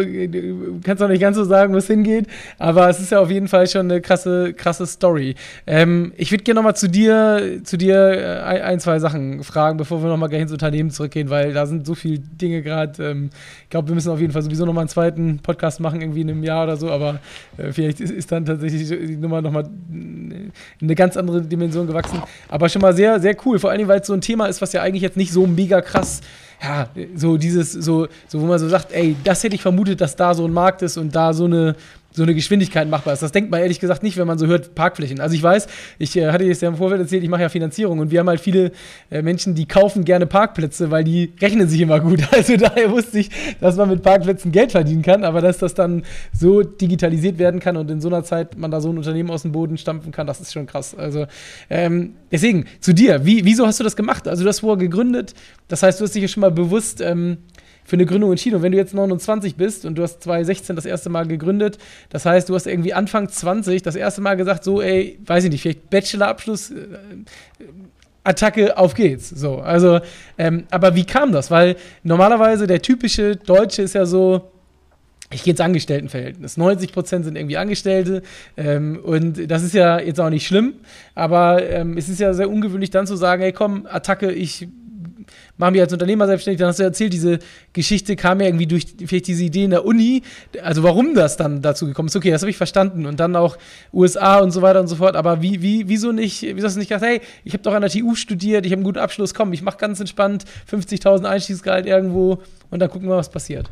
kannst 0.84 1.00
noch 1.00 1.08
nicht 1.08 1.20
ganz 1.20 1.36
so 1.36 1.42
sagen, 1.42 1.74
wo 1.74 1.78
es 1.78 1.88
hingeht, 1.88 2.28
aber 2.56 2.88
es 2.88 3.00
ist 3.00 3.10
ja 3.10 3.18
auf 3.18 3.32
jeden 3.32 3.48
Fall 3.48 3.66
schon 3.66 3.90
eine 3.90 4.00
krasse 4.00 4.54
krasse 4.54 4.86
Story. 4.86 5.34
Ähm, 5.66 6.12
ich 6.16 6.30
würde 6.30 6.44
gerne 6.44 6.60
noch 6.60 6.64
mal 6.64 6.76
zu 6.76 6.88
dir 6.88 7.58
zu 7.64 7.78
dir 7.78 7.96
äh, 7.96 8.60
ein, 8.60 8.78
zwei 8.78 9.00
Sachen 9.00 9.42
fragen, 9.42 9.76
bevor 9.76 10.04
wir 10.04 10.08
noch 10.08 10.16
mal 10.18 10.28
gleich 10.28 10.42
ins 10.42 10.52
Unternehmen 10.52 10.92
zurückgehen, 10.92 11.30
weil 11.30 11.52
da 11.52 11.66
sind 11.66 11.84
so 11.84 11.96
viele 11.96 12.20
Dinge 12.20 12.62
gerade. 12.62 13.10
Ähm, 13.10 13.30
ich 13.64 13.70
glaube, 13.70 13.88
wir 13.88 13.96
müssen 13.96 14.12
auf 14.12 14.20
jeden 14.20 14.32
Fall 14.32 14.42
sowieso 14.42 14.64
noch 14.64 14.72
mal 14.72 14.82
einen 14.82 14.88
zweiten 14.88 15.40
Podcast 15.40 15.80
machen 15.80 16.00
irgendwie 16.00 16.20
in 16.20 16.30
einem 16.30 16.44
Jahr 16.44 16.62
oder 16.62 16.76
so, 16.76 16.92
aber 16.92 17.18
äh, 17.56 17.72
vielleicht 17.72 17.98
ist, 17.98 18.12
ist, 18.12 18.30
dann 18.30 18.46
tatsächlich 18.46 18.88
die 18.88 19.16
Nummer 19.16 19.42
noch 19.42 19.50
mal 19.50 19.68
in 19.90 20.52
eine 20.80 20.94
ganz 20.94 21.16
andere 21.16 21.42
Dimension 21.42 21.88
gewachsen. 21.88 22.22
Aber 22.46 22.68
schon 22.68 22.82
mal 22.82 22.94
sehr 22.94 23.18
sehr 23.18 23.36
cool, 23.44 23.58
vor 23.58 23.70
allem 23.70 23.88
weil 23.88 23.98
es 23.98 24.06
so 24.06 24.12
ein 24.12 24.20
Thema 24.20 24.46
ist, 24.46 24.62
was 24.62 24.72
ja 24.72 24.82
eigentlich 24.82 25.02
jetzt 25.02 25.16
nicht 25.16 25.32
so 25.32 25.44
mega 25.44 25.80
krass 25.80 26.20
ja, 26.62 26.88
so 27.14 27.36
dieses, 27.36 27.72
so, 27.72 28.08
so, 28.26 28.40
wo 28.40 28.46
man 28.46 28.58
so 28.58 28.68
sagt, 28.68 28.92
ey, 28.92 29.16
das 29.22 29.42
hätte 29.44 29.54
ich 29.54 29.62
vermutet, 29.62 30.00
dass 30.00 30.16
da 30.16 30.34
so 30.34 30.44
ein 30.44 30.52
Markt 30.52 30.82
ist 30.82 30.96
und 30.96 31.14
da 31.14 31.32
so 31.32 31.44
eine, 31.44 31.76
so 32.18 32.24
eine 32.24 32.34
Geschwindigkeit 32.34 32.88
machbar 32.88 33.14
ist. 33.14 33.22
Das 33.22 33.32
denkt 33.32 33.50
man 33.50 33.60
ehrlich 33.60 33.80
gesagt 33.80 34.02
nicht, 34.02 34.18
wenn 34.18 34.26
man 34.26 34.38
so 34.38 34.46
hört 34.46 34.74
Parkflächen. 34.74 35.20
Also 35.20 35.34
ich 35.34 35.42
weiß, 35.42 35.68
ich 35.98 36.16
äh, 36.16 36.30
hatte 36.30 36.44
jetzt 36.44 36.60
ja 36.60 36.68
im 36.68 36.76
Vorfeld 36.76 37.00
erzählt, 37.00 37.22
ich 37.22 37.30
mache 37.30 37.42
ja 37.42 37.48
Finanzierung 37.48 38.00
und 38.00 38.10
wir 38.10 38.20
haben 38.20 38.28
halt 38.28 38.40
viele 38.40 38.72
äh, 39.10 39.22
Menschen, 39.22 39.54
die 39.54 39.66
kaufen 39.66 40.04
gerne 40.04 40.26
Parkplätze, 40.26 40.90
weil 40.90 41.04
die 41.04 41.32
rechnen 41.40 41.68
sich 41.68 41.80
immer 41.80 42.00
gut. 42.00 42.20
Also 42.38 42.56
daher 42.56 42.90
wusste 42.90 43.18
ich, 43.18 43.30
dass 43.60 43.76
man 43.76 43.88
mit 43.88 44.02
Parkplätzen 44.02 44.52
Geld 44.52 44.72
verdienen 44.72 45.02
kann, 45.02 45.24
aber 45.24 45.40
dass 45.40 45.58
das 45.58 45.74
dann 45.74 46.02
so 46.32 46.62
digitalisiert 46.62 47.38
werden 47.38 47.58
kann 47.58 47.76
und 47.76 47.90
in 47.90 48.00
so 48.00 48.08
einer 48.08 48.22
Zeit 48.22 48.56
man 48.56 48.70
da 48.70 48.80
so 48.80 48.90
ein 48.90 48.98
Unternehmen 48.98 49.30
aus 49.30 49.42
dem 49.42 49.52
Boden 49.52 49.76
stampfen 49.76 50.12
kann, 50.12 50.26
das 50.26 50.40
ist 50.40 50.52
schon 50.52 50.66
krass. 50.66 50.94
Also 50.94 51.26
ähm, 51.70 52.14
deswegen 52.30 52.66
zu 52.80 52.92
dir, 52.92 53.24
wie, 53.24 53.44
wieso 53.44 53.66
hast 53.66 53.80
du 53.80 53.84
das 53.84 53.96
gemacht? 53.96 54.28
Also 54.28 54.42
du 54.42 54.48
hast 54.48 54.60
vorher 54.60 54.76
gegründet, 54.76 55.34
das 55.68 55.82
heißt, 55.82 56.00
du 56.00 56.04
hast 56.04 56.14
dich 56.14 56.22
ja 56.22 56.28
schon 56.28 56.42
mal 56.42 56.50
bewusst 56.50 57.00
ähm, 57.00 57.38
für 57.88 57.96
eine 57.96 58.04
Gründung 58.04 58.30
entschieden. 58.30 58.56
Und 58.56 58.62
wenn 58.62 58.72
du 58.72 58.78
jetzt 58.78 58.92
29 58.92 59.56
bist 59.56 59.86
und 59.86 59.96
du 59.96 60.02
hast 60.02 60.22
2016 60.22 60.76
das 60.76 60.84
erste 60.84 61.08
Mal 61.08 61.26
gegründet, 61.26 61.78
das 62.10 62.26
heißt, 62.26 62.50
du 62.50 62.54
hast 62.54 62.66
irgendwie 62.66 62.92
Anfang 62.92 63.30
20 63.30 63.80
das 63.80 63.96
erste 63.96 64.20
Mal 64.20 64.36
gesagt, 64.36 64.62
so, 64.62 64.82
ey, 64.82 65.18
weiß 65.24 65.44
ich 65.44 65.50
nicht, 65.50 65.62
vielleicht 65.62 65.88
Bachelorabschluss. 65.88 66.70
Äh, 66.70 66.74
Attacke, 68.24 68.76
auf 68.76 68.92
geht's. 68.92 69.30
So, 69.30 69.60
also, 69.60 70.00
ähm, 70.36 70.64
aber 70.70 70.96
wie 70.96 71.06
kam 71.06 71.32
das? 71.32 71.50
Weil 71.50 71.76
normalerweise 72.02 72.66
der 72.66 72.82
typische 72.82 73.36
Deutsche 73.36 73.80
ist 73.80 73.94
ja 73.94 74.04
so, 74.04 74.50
ich 75.30 75.42
gehe 75.42 75.52
ins 75.52 75.60
Angestelltenverhältnis. 75.62 76.58
90 76.58 76.92
Prozent 76.92 77.24
sind 77.24 77.36
irgendwie 77.36 77.56
Angestellte 77.56 78.20
ähm, 78.58 79.00
und 79.02 79.50
das 79.50 79.62
ist 79.62 79.72
ja 79.72 79.98
jetzt 79.98 80.20
auch 80.20 80.28
nicht 80.28 80.46
schlimm, 80.46 80.74
aber 81.14 81.66
ähm, 81.66 81.96
es 81.96 82.10
ist 82.10 82.20
ja 82.20 82.34
sehr 82.34 82.50
ungewöhnlich 82.50 82.90
dann 82.90 83.06
zu 83.06 83.16
sagen, 83.16 83.40
hey 83.40 83.52
komm, 83.52 83.86
Attacke, 83.90 84.30
ich 84.30 84.68
machen 85.58 85.74
wir 85.74 85.82
als 85.82 85.92
Unternehmer 85.92 86.26
selbstständig. 86.26 86.58
Dann 86.58 86.68
hast 86.68 86.78
du 86.78 86.84
erzählt, 86.84 87.12
diese 87.12 87.38
Geschichte 87.72 88.16
kam 88.16 88.40
ja 88.40 88.46
irgendwie 88.46 88.66
durch 88.66 88.86
vielleicht 89.04 89.26
diese 89.26 89.44
Idee 89.44 89.64
in 89.64 89.70
der 89.70 89.84
Uni. 89.84 90.22
Also 90.62 90.82
warum 90.82 91.14
das 91.14 91.36
dann 91.36 91.60
dazu 91.60 91.86
gekommen 91.86 92.08
ist, 92.08 92.16
okay, 92.16 92.30
das 92.30 92.42
habe 92.42 92.50
ich 92.50 92.56
verstanden. 92.56 93.04
Und 93.04 93.20
dann 93.20 93.36
auch 93.36 93.58
USA 93.92 94.38
und 94.38 94.52
so 94.52 94.62
weiter 94.62 94.80
und 94.80 94.86
so 94.86 94.96
fort. 94.96 95.16
Aber 95.16 95.42
wie, 95.42 95.60
wie, 95.60 95.88
wieso 95.88 96.12
nicht, 96.12 96.42
wieso 96.42 96.66
hast 96.66 96.74
du 96.74 96.78
nicht 96.78 96.88
gesagt, 96.88 97.04
hey, 97.04 97.20
ich 97.44 97.52
habe 97.52 97.62
doch 97.62 97.74
an 97.74 97.82
der 97.82 97.90
TU 97.90 98.14
studiert, 98.14 98.64
ich 98.64 98.72
habe 98.72 98.78
einen 98.78 98.84
guten 98.84 98.98
Abschluss, 98.98 99.34
komm, 99.34 99.52
ich 99.52 99.62
mache 99.62 99.76
ganz 99.76 100.00
entspannt 100.00 100.44
50.000 100.70 101.24
Einstiegsgehalt 101.24 101.86
irgendwo 101.86 102.42
und 102.70 102.78
dann 102.78 102.88
gucken 102.88 103.08
wir, 103.08 103.16
was 103.16 103.30
passiert. 103.30 103.68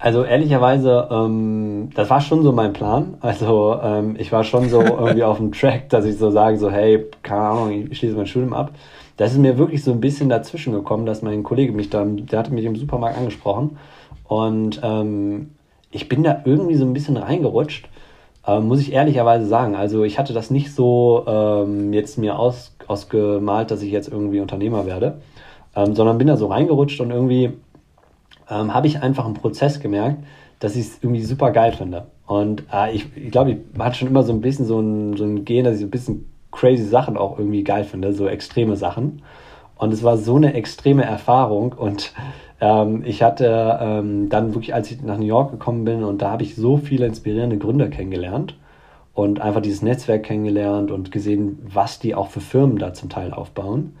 Also 0.00 0.24
ehrlicherweise, 0.24 1.08
ähm, 1.10 1.90
das 1.94 2.08
war 2.08 2.20
schon 2.20 2.42
so 2.42 2.52
mein 2.52 2.72
Plan. 2.72 3.18
Also 3.20 3.78
ähm, 3.82 4.16
ich 4.18 4.32
war 4.32 4.44
schon 4.44 4.68
so 4.68 4.80
irgendwie 4.80 5.22
auf 5.22 5.36
dem 5.36 5.52
Track, 5.52 5.90
dass 5.90 6.04
ich 6.06 6.16
so 6.16 6.30
sage, 6.30 6.58
so 6.58 6.70
hey, 6.70 7.06
keine 7.22 7.42
Ahnung, 7.42 7.70
ich 7.90 7.98
schließe 7.98 8.16
mein 8.16 8.26
Studium 8.26 8.54
ab 8.54 8.72
das 9.20 9.32
ist 9.32 9.38
mir 9.38 9.58
wirklich 9.58 9.84
so 9.84 9.92
ein 9.92 10.00
bisschen 10.00 10.30
dazwischen 10.30 10.72
gekommen, 10.72 11.04
dass 11.04 11.20
mein 11.20 11.42
Kollege 11.42 11.74
mich 11.74 11.90
dann, 11.90 12.24
der 12.24 12.38
hatte 12.38 12.54
mich 12.54 12.64
im 12.64 12.74
Supermarkt 12.74 13.18
angesprochen 13.18 13.76
und 14.24 14.80
ähm, 14.82 15.50
ich 15.90 16.08
bin 16.08 16.22
da 16.22 16.40
irgendwie 16.46 16.76
so 16.76 16.86
ein 16.86 16.94
bisschen 16.94 17.18
reingerutscht, 17.18 17.90
ähm, 18.46 18.66
muss 18.66 18.80
ich 18.80 18.94
ehrlicherweise 18.94 19.44
sagen. 19.44 19.74
Also 19.74 20.04
ich 20.04 20.18
hatte 20.18 20.32
das 20.32 20.50
nicht 20.50 20.74
so 20.74 21.24
ähm, 21.26 21.92
jetzt 21.92 22.16
mir 22.16 22.38
aus, 22.38 22.74
ausgemalt, 22.86 23.70
dass 23.70 23.82
ich 23.82 23.92
jetzt 23.92 24.08
irgendwie 24.08 24.40
Unternehmer 24.40 24.86
werde, 24.86 25.20
ähm, 25.76 25.94
sondern 25.94 26.16
bin 26.16 26.26
da 26.26 26.38
so 26.38 26.46
reingerutscht 26.46 27.02
und 27.02 27.10
irgendwie 27.10 27.52
ähm, 28.50 28.74
habe 28.74 28.86
ich 28.86 29.02
einfach 29.02 29.24
einen 29.24 29.34
Prozess 29.34 29.80
gemerkt, 29.80 30.24
dass 30.58 30.76
ich 30.76 30.86
es 30.86 30.98
irgendwie 31.02 31.22
super 31.22 31.50
geil 31.50 31.72
finde. 31.72 32.06
Und 32.26 32.64
äh, 32.72 32.92
ich, 32.92 33.16
ich 33.16 33.30
glaube, 33.30 33.52
ich 33.52 33.58
hatte 33.78 33.96
schon 33.96 34.08
immer 34.08 34.22
so 34.22 34.32
ein 34.32 34.40
bisschen 34.40 34.66
so 34.66 34.80
ein, 34.80 35.16
so 35.16 35.24
ein 35.24 35.44
Gen, 35.44 35.64
dass 35.64 35.74
ich 35.74 35.80
so 35.80 35.86
ein 35.86 35.90
bisschen 35.90 36.30
crazy 36.50 36.84
Sachen 36.84 37.16
auch 37.16 37.38
irgendwie 37.38 37.64
geil 37.64 37.84
finde, 37.84 38.12
so 38.12 38.26
extreme 38.28 38.76
Sachen. 38.76 39.22
Und 39.76 39.92
es 39.92 40.02
war 40.02 40.18
so 40.18 40.36
eine 40.36 40.52
extreme 40.54 41.04
Erfahrung 41.04 41.72
und 41.72 42.12
ähm, 42.60 43.02
ich 43.06 43.22
hatte 43.22 43.78
ähm, 43.80 44.28
dann 44.28 44.54
wirklich, 44.54 44.74
als 44.74 44.90
ich 44.90 45.00
nach 45.02 45.16
New 45.16 45.24
York 45.24 45.52
gekommen 45.52 45.84
bin 45.84 46.04
und 46.04 46.20
da 46.20 46.30
habe 46.30 46.42
ich 46.42 46.54
so 46.54 46.76
viele 46.76 47.06
inspirierende 47.06 47.56
Gründer 47.56 47.88
kennengelernt 47.88 48.56
und 49.14 49.40
einfach 49.40 49.62
dieses 49.62 49.80
Netzwerk 49.80 50.24
kennengelernt 50.24 50.90
und 50.90 51.10
gesehen, 51.10 51.58
was 51.62 51.98
die 51.98 52.14
auch 52.14 52.28
für 52.28 52.40
Firmen 52.40 52.78
da 52.78 52.92
zum 52.92 53.08
Teil 53.08 53.32
aufbauen. 53.32 53.96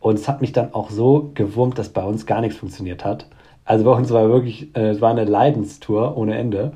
Und 0.00 0.14
es 0.14 0.28
hat 0.28 0.40
mich 0.40 0.52
dann 0.52 0.74
auch 0.74 0.90
so 0.90 1.30
gewurmt, 1.34 1.78
dass 1.78 1.90
bei 1.90 2.02
uns 2.02 2.26
gar 2.26 2.40
nichts 2.40 2.58
funktioniert 2.58 3.04
hat. 3.04 3.26
Also 3.64 3.84
bei 3.84 3.92
uns 3.92 4.10
war 4.10 4.28
wirklich, 4.28 4.74
äh, 4.76 4.90
es 4.90 5.00
war 5.00 5.10
eine 5.10 5.24
Leidenstour 5.24 6.16
ohne 6.16 6.36
Ende. 6.36 6.72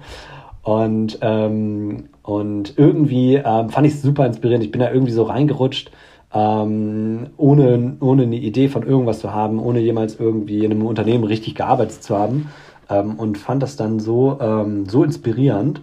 Und, 0.62 1.18
ähm, 1.20 2.08
und 2.22 2.76
irgendwie 2.76 3.36
ähm, 3.36 3.70
fand 3.70 3.86
ich 3.86 3.94
es 3.94 4.02
super 4.02 4.26
inspirierend. 4.26 4.64
Ich 4.64 4.72
bin 4.72 4.80
da 4.80 4.90
irgendwie 4.90 5.12
so 5.12 5.22
reingerutscht, 5.22 5.90
ähm, 6.34 7.28
ohne, 7.36 7.96
ohne 8.00 8.22
eine 8.24 8.36
Idee 8.36 8.68
von 8.68 8.82
irgendwas 8.82 9.20
zu 9.20 9.32
haben, 9.32 9.60
ohne 9.60 9.80
jemals 9.80 10.18
irgendwie 10.18 10.64
in 10.64 10.72
einem 10.72 10.86
Unternehmen 10.86 11.24
richtig 11.24 11.54
gearbeitet 11.54 12.02
zu 12.02 12.16
haben. 12.16 12.50
Ähm, 12.90 13.14
und 13.16 13.38
fand 13.38 13.62
das 13.62 13.76
dann 13.76 14.00
so, 14.00 14.38
ähm, 14.40 14.86
so 14.86 15.04
inspirierend, 15.04 15.82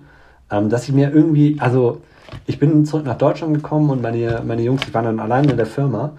ähm, 0.51 0.69
dass 0.69 0.87
ich 0.87 0.93
mir 0.93 1.11
irgendwie, 1.13 1.57
also 1.59 2.01
ich 2.45 2.59
bin 2.59 2.85
zurück 2.85 3.05
nach 3.05 3.17
Deutschland 3.17 3.53
gekommen 3.53 3.89
und 3.89 4.01
meine, 4.01 4.41
meine 4.45 4.61
Jungs, 4.61 4.85
die 4.85 4.93
waren 4.93 5.05
dann 5.05 5.19
alleine 5.19 5.51
in 5.51 5.57
der 5.57 5.65
Firma. 5.65 6.13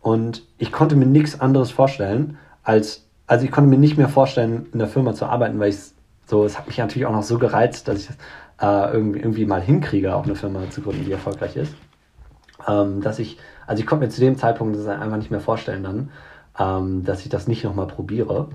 Und 0.00 0.44
ich 0.58 0.72
konnte 0.72 0.96
mir 0.96 1.06
nichts 1.06 1.40
anderes 1.40 1.70
vorstellen, 1.70 2.38
als, 2.62 3.07
also 3.28 3.44
ich 3.44 3.52
konnte 3.52 3.70
mir 3.70 3.78
nicht 3.78 3.96
mehr 3.96 4.08
vorstellen, 4.08 4.66
in 4.72 4.80
der 4.80 4.88
Firma 4.88 5.14
zu 5.14 5.26
arbeiten, 5.26 5.60
weil 5.60 5.68
ich 5.70 5.78
so, 6.26 6.44
es 6.44 6.58
hat 6.58 6.66
mich 6.66 6.78
natürlich 6.78 7.06
auch 7.06 7.12
noch 7.12 7.22
so 7.22 7.38
gereizt, 7.38 7.86
dass 7.88 8.00
ich 8.00 8.06
das 8.08 8.16
äh, 8.60 8.92
irgendwie, 8.92 9.20
irgendwie 9.20 9.46
mal 9.46 9.60
hinkriege, 9.62 10.14
auch 10.14 10.24
eine 10.24 10.34
Firma 10.34 10.68
zu 10.70 10.82
gründen, 10.82 11.04
die 11.04 11.12
erfolgreich 11.12 11.56
ist. 11.56 11.74
ähm, 12.66 13.00
dass 13.02 13.18
ich, 13.18 13.38
also 13.66 13.80
ich 13.80 13.86
konnte 13.86 14.04
mir 14.04 14.10
zu 14.10 14.20
dem 14.20 14.36
Zeitpunkt 14.36 14.76
das 14.76 14.86
einfach 14.86 15.16
nicht 15.16 15.30
mehr 15.30 15.40
vorstellen 15.40 15.84
dann, 15.84 16.10
ähm, 16.58 17.04
dass 17.04 17.22
ich 17.22 17.28
das 17.28 17.48
nicht 17.48 17.64
nochmal 17.64 17.86
probiere. 17.86 18.48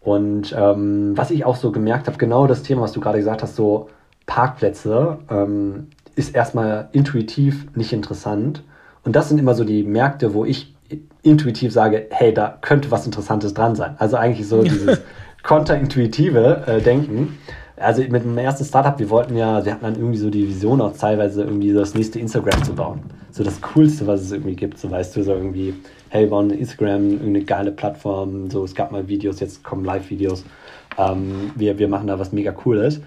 Und 0.00 0.54
ähm, 0.56 1.16
was 1.16 1.30
ich 1.30 1.44
auch 1.44 1.56
so 1.56 1.72
gemerkt 1.72 2.06
habe, 2.06 2.18
genau 2.18 2.46
das 2.46 2.62
Thema, 2.62 2.82
was 2.82 2.92
du 2.92 3.00
gerade 3.00 3.18
gesagt 3.18 3.42
hast, 3.42 3.56
so 3.56 3.88
Parkplätze, 4.26 5.18
ähm, 5.30 5.88
ist 6.16 6.34
erstmal 6.34 6.88
intuitiv 6.92 7.66
nicht 7.76 7.92
interessant. 7.92 8.64
Und 9.04 9.16
das 9.16 9.28
sind 9.28 9.38
immer 9.38 9.54
so 9.54 9.64
die 9.64 9.82
Märkte, 9.84 10.34
wo 10.34 10.44
ich 10.44 10.74
intuitiv 11.22 11.72
sage, 11.72 12.06
hey, 12.10 12.32
da 12.32 12.58
könnte 12.60 12.90
was 12.90 13.06
Interessantes 13.06 13.54
dran 13.54 13.76
sein. 13.76 13.94
Also 13.98 14.16
eigentlich 14.16 14.46
so 14.46 14.62
dieses 14.64 15.00
konterintuitive 15.42 16.64
äh, 16.66 16.80
Denken. 16.80 17.38
Also 17.76 18.02
mit 18.02 18.24
dem 18.24 18.36
ersten 18.36 18.64
Startup, 18.64 18.98
wir 18.98 19.08
wollten 19.08 19.36
ja, 19.36 19.64
wir 19.64 19.72
hatten 19.72 19.84
dann 19.84 19.94
irgendwie 19.94 20.18
so 20.18 20.28
die 20.28 20.46
Vision 20.46 20.82
auch 20.82 20.94
teilweise 20.96 21.44
irgendwie 21.44 21.72
das 21.72 21.94
nächste 21.94 22.18
Instagram 22.18 22.62
zu 22.62 22.74
bauen. 22.74 23.00
So 23.30 23.42
das 23.42 23.60
Coolste, 23.62 24.06
was 24.06 24.20
es 24.20 24.32
irgendwie 24.32 24.54
gibt. 24.54 24.76
So 24.78 24.90
weißt 24.90 25.16
du, 25.16 25.22
so 25.22 25.32
irgendwie, 25.32 25.74
hey, 26.10 26.24
wir 26.24 26.30
bauen 26.30 26.50
Instagram, 26.50 27.12
irgendeine 27.12 27.44
geile 27.44 27.72
Plattform. 27.72 28.50
So, 28.50 28.64
es 28.64 28.74
gab 28.74 28.92
mal 28.92 29.08
Videos, 29.08 29.40
jetzt 29.40 29.64
kommen 29.64 29.84
Live-Videos. 29.84 30.44
Ähm, 30.98 31.52
wir, 31.54 31.78
wir 31.78 31.88
machen 31.88 32.06
da 32.06 32.18
was 32.18 32.32
mega 32.32 32.52
Cooles. 32.52 33.00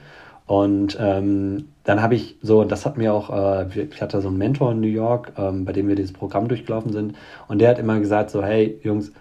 Und 0.45 0.97
ähm, 0.99 1.69
dann 1.83 2.01
habe 2.01 2.15
ich 2.15 2.37
so, 2.41 2.63
das 2.63 2.85
hat 2.85 2.97
mir 2.97 3.13
auch, 3.13 3.29
äh, 3.29 3.85
ich 3.85 4.01
hatte 4.01 4.21
so 4.21 4.27
einen 4.27 4.37
Mentor 4.37 4.71
in 4.71 4.81
New 4.81 4.87
York, 4.87 5.33
ähm, 5.37 5.65
bei 5.65 5.71
dem 5.71 5.87
wir 5.87 5.95
dieses 5.95 6.13
Programm 6.13 6.47
durchgelaufen 6.47 6.91
sind. 6.91 7.15
Und 7.47 7.59
der 7.59 7.69
hat 7.69 7.79
immer 7.79 7.99
gesagt: 7.99 8.29
so, 8.29 8.43
hey, 8.43 8.79
Jungs, 8.83 9.11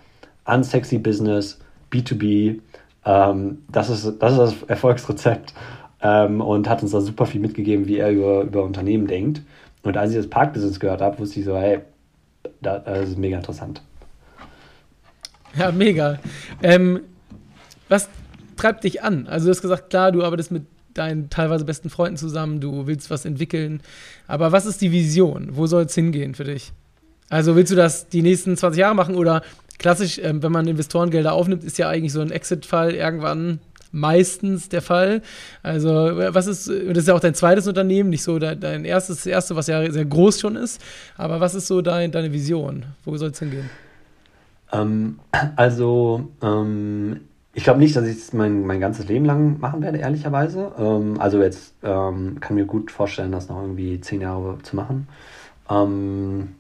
unsexy 0.45 0.99
Business, 0.99 1.61
B2B, 1.93 2.61
ähm, 3.05 3.59
das, 3.71 3.91
ist, 3.91 4.19
das 4.21 4.33
ist 4.33 4.39
das 4.39 4.63
Erfolgsrezept. 4.65 5.55
Ähm, 6.05 6.41
und 6.41 6.69
hat 6.69 6.83
uns 6.83 6.91
da 6.91 7.01
super 7.01 7.27
viel 7.27 7.41
mitgegeben, 7.41 7.87
wie 7.87 7.99
er 7.99 8.11
über, 8.11 8.43
über 8.43 8.65
Unternehmen 8.65 9.07
denkt. 9.07 9.43
Und 9.85 9.97
als 9.97 10.11
ich 10.11 10.17
das 10.17 10.29
Parkbusiness 10.29 10.81
gehört 10.81 11.01
habe, 11.01 11.19
wusste 11.21 11.39
ich 11.39 11.47
so, 11.47 11.57
hey, 11.57 11.81
das, 12.61 12.85
das 12.85 13.09
ist 13.11 13.19
mega 13.19 13.37
interessant. 13.37 13.83
Ja, 15.57 15.71
mega. 15.71 16.19
Ähm, 16.63 17.01
was 17.89 18.09
treibt 18.57 18.85
dich 18.85 19.03
an? 19.03 19.27
Also 19.29 19.47
du 19.47 19.51
hast 19.51 19.63
gesagt, 19.63 19.91
klar, 19.91 20.11
du 20.11 20.25
arbeitest 20.25 20.51
mit 20.51 20.65
deinen 20.95 21.31
teilweise 21.31 21.65
besten 21.65 21.91
Freunden 21.91 22.17
zusammen, 22.17 22.61
du 22.61 22.87
willst 22.87 23.11
was 23.11 23.25
entwickeln. 23.25 23.81
Aber 24.27 24.53
was 24.53 24.67
ist 24.67 24.81
die 24.81 24.93
Vision? 24.93 25.51
Wo 25.53 25.67
soll 25.67 25.85
es 25.85 25.95
hingehen 25.95 26.35
für 26.35 26.45
dich? 26.45 26.73
Also 27.29 27.57
willst 27.57 27.73
du 27.73 27.77
das 27.77 28.09
die 28.09 28.23
nächsten 28.23 28.57
20 28.57 28.81
Jahre 28.81 28.95
machen 28.95 29.15
oder 29.15 29.43
klassisch, 29.79 30.19
ähm, 30.23 30.43
wenn 30.43 30.53
man 30.53 30.67
Investorengelder 30.67 31.33
aufnimmt, 31.33 31.65
ist 31.65 31.79
ja 31.79 31.89
eigentlich 31.89 32.13
so 32.13 32.21
ein 32.21 32.31
Exit-Fall 32.31 32.95
irgendwann 32.95 33.61
meistens 33.93 34.69
der 34.69 34.83
Fall. 34.83 35.23
Also, 35.63 35.91
was 35.91 36.47
ist, 36.47 36.69
das 36.69 36.99
ist 36.99 37.09
ja 37.09 37.15
auch 37.15 37.21
dein 37.21 37.35
zweites 37.35 37.69
Unternehmen, 37.69 38.11
nicht 38.11 38.23
so 38.23 38.39
dein 38.39 38.85
erstes, 38.85 39.19
das 39.19 39.27
erste, 39.27 39.55
was 39.55 39.67
ja 39.67 39.91
sehr 39.91 40.05
groß 40.05 40.41
schon 40.41 40.57
ist. 40.57 40.81
Aber 41.17 41.41
was 41.41 41.55
ist 41.55 41.67
so 41.67 41.83
dein, 41.83 42.11
deine 42.11 42.33
Vision? 42.33 42.87
Wo 43.05 43.17
soll 43.17 43.31
es 43.31 43.39
hingehen? 43.39 43.69
Ähm, 44.73 45.19
also, 45.57 46.31
ähm, 46.43 47.21
ich 47.55 47.65
glaube 47.65 47.81
nicht, 47.81 47.95
dass 47.95 48.07
ich 48.07 48.17
es 48.17 48.33
mein, 48.33 48.67
mein 48.67 48.81
ganzes 48.81 49.09
Leben 49.09 49.25
lang 49.25 49.61
machen 49.61 49.83
werde, 49.83 49.99
ehrlicherweise. 49.99 50.73
Ähm, 50.79 51.21
also 51.21 51.43
jetzt 51.43 51.75
ähm, 51.83 52.39
kann 52.41 52.57
mir 52.57 52.65
gut 52.65 52.91
vorstellen, 52.91 53.33
das 53.33 53.49
noch 53.49 53.61
irgendwie 53.61 54.01
zehn 54.01 54.23
Jahre 54.23 54.59
zu 54.63 54.77
machen. 54.77 55.09
Ähm, 55.69 56.55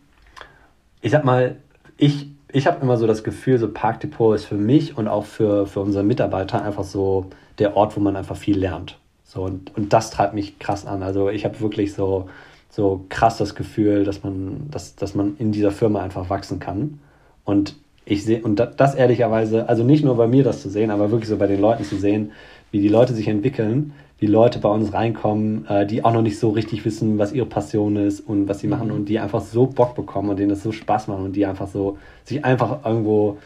ich 1.01 1.11
sag 1.13 1.25
mal, 1.25 1.57
ich, 1.97 2.29
ich 2.53 2.67
habe 2.67 2.83
immer 2.83 2.99
so 2.99 3.07
das 3.07 3.25
Gefühl, 3.25 3.59
so 3.59 3.69
Parkdepot 3.69 4.35
ist 4.35 4.45
für 4.45 4.57
mich 4.57 4.97
und 4.99 5.09
auch 5.09 5.25
für, 5.25 5.67
für 5.67 5.81
unsere 5.81 6.05
Mitarbeiter 6.05 6.63
einfach 6.63 6.85
so 6.85 7.27
der 7.59 7.77
Ort, 7.77 7.97
wo 7.97 8.01
man 8.01 8.17
einfach 8.17 8.37
viel 8.37 8.59
lernt. 8.59 8.99
So, 9.25 9.45
und, 9.45 9.75
und 9.77 9.95
das 9.95 10.11
treibt 10.11 10.35
mich 10.35 10.59
krass 10.59 10.87
an. 10.87 11.03
Also 11.03 11.31
ich 11.31 11.47
habe 11.47 11.59
wirklich 11.61 11.95
so, 11.95 12.29
so 12.69 13.07
krass 13.09 13.39
das 13.39 13.55
Gefühl, 13.55 14.05
dass 14.05 14.23
man, 14.23 14.69
dass, 14.71 14.95
dass 14.95 15.15
man 15.15 15.37
in 15.39 15.53
dieser 15.53 15.71
Firma 15.71 16.03
einfach 16.03 16.29
wachsen 16.29 16.59
kann. 16.59 17.01
Und 17.45 17.77
ich 18.05 18.25
sehe, 18.25 18.43
und 18.43 18.57
das 18.77 18.95
ehrlicherweise, 18.95 19.69
also 19.69 19.85
nicht 19.85 20.05
nur 20.05 20.17
bei 20.17 20.27
mir 20.27 20.45
das 20.45 20.63
zu 20.63 20.69
sehen, 20.69 20.91
aber 20.91 21.11
wirklich 21.11 21.29
so 21.29 21.37
bei 21.37 21.47
den 21.47 21.61
Leuten 21.61 21.85
zu 21.85 21.97
sehen, 21.97 22.33
wie 22.71 22.81
die 22.81 22.89
Leute 22.89 23.15
sich 23.15 23.29
entwickeln, 23.29 23.93
wie 24.19 24.27
Leute 24.27 24.59
bei 24.61 24.69
uns 24.69 24.93
reinkommen, 24.93 25.67
äh, 25.67 25.87
die 25.87 26.05
auch 26.05 26.13
noch 26.13 26.23
nicht 26.23 26.39
so 26.39 26.51
richtig 26.51 26.85
wissen, 26.85 27.19
was 27.19 27.33
ihre 27.33 27.47
Passion 27.47 27.97
ist 27.97 28.21
und 28.21 28.49
was 28.49 28.61
sie 28.61 28.69
machen 28.69 28.89
mhm. 28.89 28.95
und 28.95 29.05
die 29.09 29.19
einfach 29.19 29.41
so 29.41 29.67
Bock 29.67 29.95
bekommen 29.95 30.31
und 30.31 30.39
denen 30.39 30.51
das 30.51 30.63
so 30.63 30.73
Spaß 30.73 31.09
machen 31.09 31.25
und 31.25 31.37
die 31.37 31.45
einfach 31.47 31.69
so 31.69 31.99
sich 32.25 32.45
einfach 32.45 32.85
irgendwo 32.85 33.39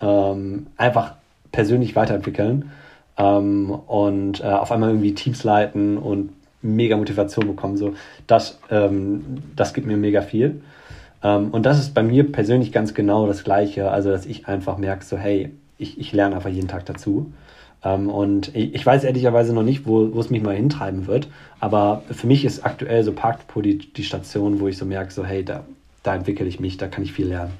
ähm, 0.00 0.66
einfach 0.76 1.14
persönlich 1.50 1.96
weiterentwickeln 1.96 2.70
ähm, 3.18 3.70
und 3.70 4.40
äh, 4.40 4.44
auf 4.44 4.72
einmal 4.72 4.90
irgendwie 4.90 5.14
Teams 5.14 5.44
leiten 5.44 5.98
und 5.98 6.30
mega 6.62 6.96
Motivation 6.96 7.46
bekommen. 7.46 7.76
So, 7.76 7.94
das, 8.26 8.58
ähm, 8.70 9.42
das 9.56 9.74
gibt 9.74 9.86
mir 9.86 9.96
mega 9.96 10.22
viel. 10.22 10.62
Ähm, 11.22 11.48
und 11.50 11.66
das 11.66 11.78
ist 11.78 11.94
bei 11.94 12.02
mir 12.02 12.30
persönlich 12.30 12.72
ganz 12.72 12.94
genau 12.94 13.26
das 13.26 13.44
Gleiche. 13.44 13.90
Also, 13.90 14.10
dass 14.10 14.26
ich 14.26 14.48
einfach 14.48 14.78
merke, 14.78 15.04
so, 15.04 15.16
hey, 15.16 15.50
ich, 15.78 15.98
ich 15.98 16.12
lerne 16.12 16.36
einfach 16.36 16.50
jeden 16.50 16.68
Tag 16.68 16.86
dazu. 16.86 17.32
Ähm, 17.84 18.08
und 18.08 18.54
ich, 18.54 18.84
weiß 18.84 19.04
ehrlicherweise 19.04 19.52
noch 19.52 19.62
nicht, 19.62 19.86
wo, 19.86 20.18
es 20.18 20.30
mich 20.30 20.42
mal 20.42 20.54
hintreiben 20.54 21.06
wird. 21.06 21.28
Aber 21.60 22.02
für 22.10 22.26
mich 22.26 22.44
ist 22.44 22.64
aktuell 22.64 23.02
so 23.04 23.12
Parkdepot 23.12 23.64
die, 23.64 23.78
die 23.78 24.04
Station, 24.04 24.60
wo 24.60 24.68
ich 24.68 24.78
so 24.78 24.84
merke, 24.84 25.12
so, 25.12 25.24
hey, 25.24 25.44
da, 25.44 25.64
da 26.02 26.14
entwickle 26.14 26.46
ich 26.46 26.60
mich, 26.60 26.76
da 26.76 26.88
kann 26.88 27.04
ich 27.04 27.12
viel 27.12 27.26
lernen. 27.26 27.52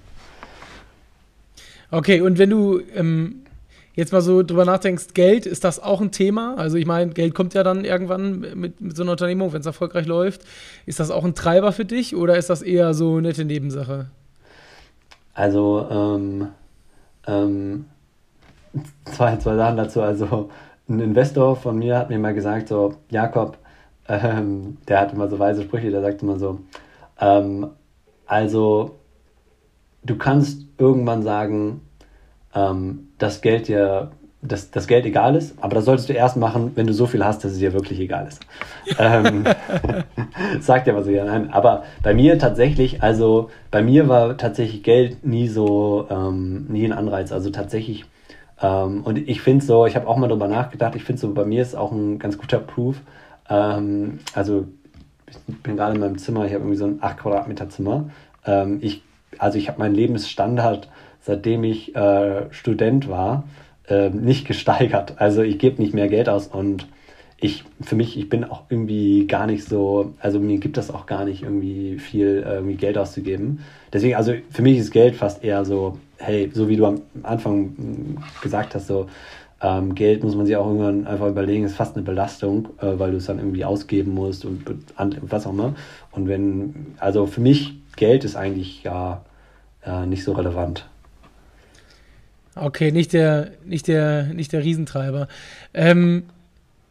Okay, 1.90 2.20
und 2.22 2.38
wenn 2.38 2.48
du 2.50 2.80
ähm, 2.94 3.42
jetzt 3.94 4.12
mal 4.12 4.20
so 4.20 4.42
drüber 4.42 4.64
nachdenkst, 4.64 5.14
Geld, 5.14 5.46
ist 5.46 5.64
das 5.64 5.82
auch 5.82 6.00
ein 6.00 6.12
Thema? 6.12 6.54
Also 6.56 6.76
ich 6.76 6.86
meine, 6.86 7.12
Geld 7.12 7.34
kommt 7.34 7.54
ja 7.54 7.62
dann 7.62 7.84
irgendwann 7.84 8.40
mit, 8.40 8.80
mit 8.80 8.96
so 8.96 9.02
einer 9.02 9.12
Unternehmung, 9.12 9.52
wenn 9.52 9.60
es 9.60 9.66
erfolgreich 9.66 10.06
läuft. 10.06 10.42
Ist 10.86 11.00
das 11.00 11.10
auch 11.10 11.24
ein 11.24 11.34
Treiber 11.34 11.72
für 11.72 11.84
dich 11.84 12.16
oder 12.16 12.36
ist 12.36 12.50
das 12.50 12.62
eher 12.62 12.94
so 12.94 13.12
eine 13.12 13.22
nette 13.28 13.44
Nebensache? 13.44 14.06
Also, 15.34 15.86
ähm, 15.90 16.48
ähm, 17.26 17.86
zwei, 19.04 19.36
zwei 19.36 19.56
Sachen 19.56 19.76
dazu. 19.76 20.02
Also 20.02 20.50
ein 20.88 21.00
Investor 21.00 21.56
von 21.56 21.78
mir 21.78 21.98
hat 21.98 22.10
mir 22.10 22.18
mal 22.18 22.34
gesagt, 22.34 22.68
so, 22.68 22.94
Jakob, 23.10 23.58
ähm, 24.08 24.78
der 24.88 25.00
hat 25.00 25.12
immer 25.12 25.28
so 25.28 25.38
weise 25.38 25.62
Sprüche, 25.62 25.90
der 25.90 26.02
sagt 26.02 26.22
immer 26.22 26.38
so, 26.38 26.60
ähm, 27.20 27.68
also 28.26 28.96
du 30.04 30.16
kannst 30.16 30.66
irgendwann 30.78 31.22
sagen, 31.22 31.80
ähm, 32.54 33.08
dass 33.18 33.40
Geld 33.40 33.68
dir 33.68 34.12
dass 34.44 34.72
das 34.72 34.88
Geld 34.88 35.06
egal 35.06 35.36
ist, 35.36 35.54
aber 35.60 35.76
das 35.76 35.84
solltest 35.84 36.08
du 36.08 36.14
erst 36.14 36.36
machen, 36.36 36.72
wenn 36.74 36.88
du 36.88 36.92
so 36.92 37.06
viel 37.06 37.24
hast, 37.24 37.44
dass 37.44 37.52
es 37.52 37.58
dir 37.58 37.72
wirklich 37.72 38.00
egal 38.00 38.26
ist. 38.26 38.40
ähm, 38.98 39.44
sagt 40.60 40.86
ja 40.86 40.92
mal 40.92 41.04
so, 41.04 41.10
ja, 41.10 41.24
nein. 41.24 41.52
Aber 41.52 41.84
bei 42.02 42.14
mir 42.14 42.38
tatsächlich, 42.38 43.02
also 43.02 43.50
bei 43.70 43.82
mir 43.82 44.08
war 44.08 44.36
tatsächlich 44.36 44.82
Geld 44.82 45.24
nie 45.24 45.48
so, 45.48 46.06
ähm, 46.10 46.66
nie 46.68 46.84
ein 46.84 46.92
Anreiz. 46.92 47.32
Also 47.32 47.50
tatsächlich, 47.50 48.04
ähm, 48.60 49.02
und 49.04 49.16
ich 49.28 49.40
finde 49.42 49.64
so, 49.64 49.86
ich 49.86 49.94
habe 49.94 50.08
auch 50.08 50.16
mal 50.16 50.28
darüber 50.28 50.48
nachgedacht, 50.48 50.96
ich 50.96 51.04
finde 51.04 51.20
so, 51.20 51.32
bei 51.32 51.44
mir 51.44 51.62
ist 51.62 51.76
auch 51.76 51.92
ein 51.92 52.18
ganz 52.18 52.36
guter 52.36 52.58
Proof. 52.58 53.00
Ähm, 53.48 54.18
also 54.34 54.66
ich 55.26 55.62
bin 55.62 55.76
gerade 55.76 55.94
in 55.94 56.00
meinem 56.00 56.18
Zimmer, 56.18 56.46
ich 56.46 56.52
habe 56.52 56.64
irgendwie 56.64 56.78
so 56.78 56.86
ein 56.86 56.98
8 57.00 57.18
Quadratmeter 57.18 57.68
Zimmer. 57.68 58.10
Ähm, 58.44 58.78
ich, 58.80 59.02
also 59.38 59.56
ich 59.56 59.68
habe 59.68 59.78
meinen 59.78 59.94
Lebensstandard 59.94 60.88
seitdem 61.22 61.64
ich 61.64 61.96
äh, 61.96 62.52
Student 62.52 63.08
war, 63.08 63.44
äh, 63.88 64.10
nicht 64.10 64.46
gesteigert. 64.46 65.14
Also 65.18 65.42
ich 65.42 65.58
gebe 65.58 65.80
nicht 65.80 65.94
mehr 65.94 66.08
Geld 66.08 66.28
aus 66.28 66.46
und 66.46 66.86
ich, 67.42 67.64
für 67.80 67.96
mich, 67.96 68.16
ich 68.16 68.28
bin 68.28 68.44
auch 68.44 68.62
irgendwie 68.68 69.26
gar 69.26 69.46
nicht 69.46 69.64
so, 69.64 70.14
also 70.20 70.38
mir 70.38 70.58
gibt 70.58 70.76
das 70.76 70.90
auch 70.90 71.06
gar 71.06 71.24
nicht 71.24 71.42
irgendwie 71.42 71.98
viel 71.98 72.44
äh, 72.46 72.54
irgendwie 72.54 72.76
Geld 72.76 72.96
auszugeben. 72.96 73.64
Deswegen, 73.92 74.14
also 74.14 74.34
für 74.50 74.62
mich 74.62 74.78
ist 74.78 74.92
Geld 74.92 75.16
fast 75.16 75.42
eher 75.42 75.64
so, 75.64 75.98
hey, 76.18 76.50
so 76.54 76.68
wie 76.68 76.76
du 76.76 76.86
am 76.86 77.02
Anfang 77.24 77.74
hm, 77.76 78.18
gesagt 78.42 78.76
hast, 78.76 78.86
so 78.86 79.08
ähm, 79.60 79.96
Geld 79.96 80.22
muss 80.22 80.36
man 80.36 80.46
sich 80.46 80.54
auch 80.56 80.66
irgendwann 80.66 81.06
einfach 81.06 81.26
überlegen, 81.28 81.64
ist 81.64 81.74
fast 81.74 81.96
eine 81.96 82.04
Belastung, 82.04 82.68
äh, 82.80 82.98
weil 82.98 83.10
du 83.10 83.16
es 83.16 83.26
dann 83.26 83.38
irgendwie 83.38 83.64
ausgeben 83.64 84.14
musst 84.14 84.44
und, 84.44 84.64
und 84.96 85.18
was 85.22 85.44
auch 85.44 85.50
immer. 85.50 85.74
Und 86.12 86.28
wenn, 86.28 86.94
also 86.98 87.26
für 87.26 87.40
mich, 87.40 87.74
Geld 87.96 88.24
ist 88.24 88.36
eigentlich 88.36 88.84
ja 88.84 89.24
äh, 89.84 90.06
nicht 90.06 90.22
so 90.22 90.32
relevant. 90.32 90.86
Okay, 92.54 92.92
nicht 92.92 93.12
der, 93.12 93.52
nicht 93.64 93.88
der, 93.88 94.24
nicht 94.34 94.52
der 94.52 94.62
Riesentreiber. 94.62 95.28
Ähm, 95.72 96.24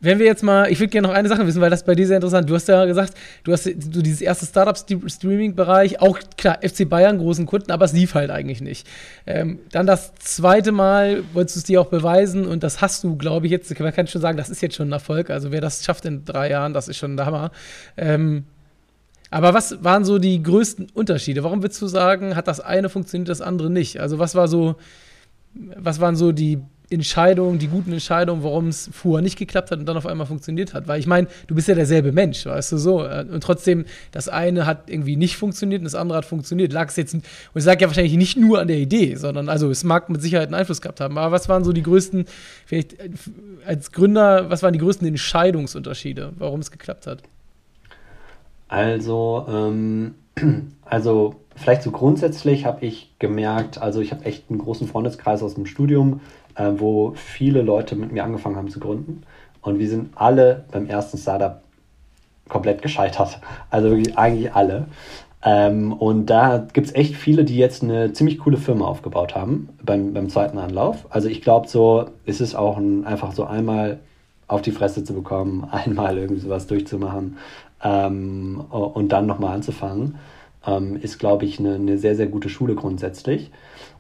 wenn 0.03 0.18
wir 0.18 0.25
jetzt 0.25 0.41
mal, 0.41 0.72
ich 0.72 0.80
würde 0.80 0.89
gerne 0.89 1.08
noch 1.08 1.13
eine 1.13 1.30
Sache 1.30 1.46
wissen, 1.46 1.62
weil 1.62 1.70
das 1.70 1.86
bei 1.86 1.94
dir 1.94 2.08
sehr 2.08 2.15
interessant. 2.15 2.50
Du 2.50 2.56
hast 2.56 2.68
ja 2.68 2.86
gesagt, 2.86 3.13
du 3.44 3.51
hast 3.51 3.68
du 3.68 4.01
dieses 4.01 4.20
erste 4.20 4.48
Startup-Streaming-Bereich, 4.48 6.01
auch 6.01 6.18
klar, 6.38 6.58
FC 6.63 6.89
Bayern, 6.89 7.20
großen 7.20 7.46
Kunden, 7.46 7.72
aber 7.72 7.86
es 7.86 7.94
lief 7.94 8.15
halt 8.15 8.32
eigentlich 8.32 8.62
nicht. 8.62 8.88
Ähm, 9.27 9.60
dann 9.72 9.86
das 9.86 10.15
zweite 10.15 10.72
Mal 10.72 11.24
wolltest 11.34 11.56
du 11.56 11.60
es 11.60 11.63
dir 11.65 11.82
auch 11.82 11.88
beweisen 11.88 12.48
und 12.48 12.63
das 12.63 12.82
hast 12.82 13.03
du, 13.03 13.15
glaube 13.15 13.46
ich, 13.46 13.51
jetzt, 13.51 13.80
man 13.80 13.94
kann 13.94 14.08
schon 14.08 14.22
sagen, 14.22 14.38
das 14.38 14.50
ist 14.50 14.63
jetzt 14.63 14.75
schon 14.75 14.89
ein 14.89 14.94
Erfolg. 14.94 15.30
Also 15.30 15.51
wer 15.51 15.62
das 15.62 15.86
schafft 15.86 16.06
in 16.06 16.25
drei 16.25 16.50
Jahren, 16.50 16.74
das 16.74 16.88
ist 16.88 16.98
schon 16.98 17.15
der 17.15 17.27
Hammer. 17.27 17.51
Ähm, 17.96 18.46
aber 19.30 19.53
was 19.53 19.84
waren 19.84 20.03
so 20.03 20.18
die 20.18 20.41
größten 20.41 20.89
Unterschiede? 20.96 21.44
Warum 21.44 21.62
würdest 21.62 21.80
du 21.80 21.86
sagen, 21.86 22.36
hat 22.36 22.48
das 22.48 22.60
eine 22.60 22.89
funktioniert, 22.89 23.30
das 23.30 23.39
andere 23.39 23.70
nicht? 23.70 24.00
Also 24.00 24.18
was 24.18 24.34
war 24.34 24.48
so 24.48 24.77
was 25.53 26.00
waren 26.00 26.15
so 26.15 26.31
die 26.31 26.60
Entscheidungen, 26.91 27.58
die 27.58 27.67
guten 27.67 27.93
Entscheidungen, 27.93 28.43
warum 28.43 28.67
es 28.67 28.89
vorher 28.91 29.22
nicht 29.22 29.38
geklappt 29.38 29.72
hat 29.72 29.79
und 29.79 29.86
dann 29.86 29.96
auf 29.96 30.05
einmal 30.05 30.27
funktioniert 30.27 30.74
hat. 30.74 30.89
Weil 30.89 31.00
ich 31.00 31.08
meine, 31.08 31.27
du 31.48 31.55
bist 31.55 31.70
ja 31.70 31.75
derselbe 31.75 32.12
Mensch, 32.12 32.46
weißt 32.46 32.74
du 32.74 32.77
so. 32.77 33.05
Äh, 33.05 33.25
und 33.31 33.41
trotzdem, 33.41 33.86
das 34.12 34.27
eine 34.27 34.65
hat 34.65 34.89
irgendwie 34.89 35.15
nicht 35.15 35.38
funktioniert 35.38 35.79
und 35.79 35.86
das 35.86 35.96
andere 35.96 36.17
hat 36.17 36.25
funktioniert. 36.25 36.74
Lag 36.74 36.89
es 36.89 36.98
jetzt, 36.98 37.13
und 37.13 37.24
ich 37.55 37.63
sage 37.63 37.81
ja 37.81 37.88
wahrscheinlich 37.88 38.17
nicht 38.17 38.38
nur 38.38 38.60
an 38.60 38.67
der 38.67 38.77
Idee, 38.77 39.15
sondern 39.15 39.48
also 39.48 39.70
es 39.70 39.86
mag 39.86 40.10
mit 40.10 40.22
Sicherheit 40.22 40.48
einen 40.48 40.55
Einfluss 40.55 40.81
gehabt 40.81 41.00
haben. 41.00 41.17
Aber 41.17 41.31
was 41.31 41.48
waren 41.48 41.63
so 41.63 41.72
die 41.72 41.84
größten, 41.84 42.25
vielleicht 42.65 43.00
äh, 43.00 43.10
als 43.65 43.93
Gründer, 43.93 44.50
was 44.50 44.62
waren 44.62 44.74
die 44.74 44.79
größten 44.79 45.08
Entscheidungsunterschiede, 45.08 46.34
warum 46.38 46.60
es 46.60 46.72
geklappt 46.72 47.08
hat? 47.08 47.24
Also, 48.67 49.46
ähm, 49.50 50.15
also 50.84 51.36
vielleicht 51.62 51.84
so 51.84 51.91
grundsätzlich 51.91 52.65
habe 52.65 52.86
ich 52.86 53.12
gemerkt, 53.20 53.82
also 53.82 54.01
ich 54.01 54.12
habe 54.12 54.25
echt 54.25 54.50
einen 54.50 54.60
großen 54.60 54.88
Freundeskreis 54.88 55.44
aus 55.44 55.56
dem 55.56 55.65
Studium, 55.65 56.22
äh, 56.56 56.72
wo 56.75 57.13
viele 57.15 57.62
Leute 57.62 57.96
mit 57.96 58.12
mir 58.12 58.24
angefangen 58.24 58.56
haben 58.56 58.70
zu 58.70 58.80
gründen. 58.80 59.24
Und 59.62 59.80
wir 59.80 59.88
sind 59.88 60.10
alle 60.15 60.65
beim 60.72 60.88
ersten 60.88 61.18
Startup 61.18 61.62
komplett 62.50 62.82
gescheitert. 62.82 63.39
Also 63.70 63.96
eigentlich 64.15 64.53
alle. 64.53 64.88
Ähm, 65.44 65.94
und 65.94 66.27
da 66.27 66.68
gibt 66.74 66.88
es 66.88 66.96
echt 66.96 67.15
viele, 67.15 67.46
die 67.46 67.58
jetzt 67.58 67.82
eine 67.84 68.13
ziemlich 68.13 68.39
coole 68.39 68.58
Firma 68.58 68.86
aufgebaut 68.86 69.34
haben 69.34 69.70
beim, 69.84 70.13
beim 70.13 70.30
zweiten 70.30 70.58
Anlauf. 70.58 71.08
Also 71.10 71.30
ich 71.30 71.41
glaube, 71.41 71.68
so 71.68 72.06
ist 72.25 72.41
es 72.41 72.53
auch 72.53 72.77
ein, 72.77 73.06
einfach 73.06 73.32
so 73.32 73.46
einmal 73.46 74.00
auf 74.48 74.62
die 74.62 74.72
Fresse 74.72 75.03
zu 75.03 75.13
bekommen, 75.13 75.68
einmal 75.72 76.18
irgendwie 76.18 76.41
sowas 76.41 76.68
durchzumachen 76.68 77.38
ähm, 77.84 78.62
und 78.70 79.12
dann 79.12 79.25
nochmal 79.25 79.56
anzufangen, 79.56 80.15
ähm, 80.65 80.96
ist, 80.96 81.20
glaube 81.20 81.46
ich, 81.46 81.60
eine, 81.60 81.75
eine 81.75 81.98
sehr, 81.98 82.15
sehr 82.15 82.27
gute 82.27 82.50
Schule 82.50 82.75
grundsätzlich. 82.75 83.51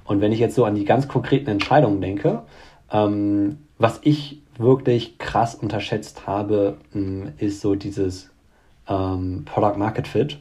Und 0.05 0.21
wenn 0.21 0.31
ich 0.31 0.39
jetzt 0.39 0.55
so 0.55 0.65
an 0.65 0.75
die 0.75 0.85
ganz 0.85 1.07
konkreten 1.07 1.49
Entscheidungen 1.49 2.01
denke, 2.01 2.43
ähm, 2.91 3.57
was 3.77 3.99
ich 4.03 4.41
wirklich 4.57 5.17
krass 5.17 5.55
unterschätzt 5.55 6.27
habe, 6.27 6.77
hm, 6.91 7.33
ist 7.37 7.61
so 7.61 7.75
dieses 7.75 8.29
ähm, 8.87 9.43
Product 9.45 9.77
Market 9.77 10.07
Fit. 10.07 10.39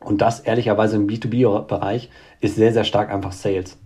Und 0.00 0.22
das 0.22 0.40
ehrlicherweise 0.40 0.96
im 0.96 1.06
B2B-Bereich 1.06 2.10
ist 2.40 2.56
sehr, 2.56 2.72
sehr 2.72 2.84
stark 2.84 3.10
einfach 3.10 3.32
Sales. 3.32 3.76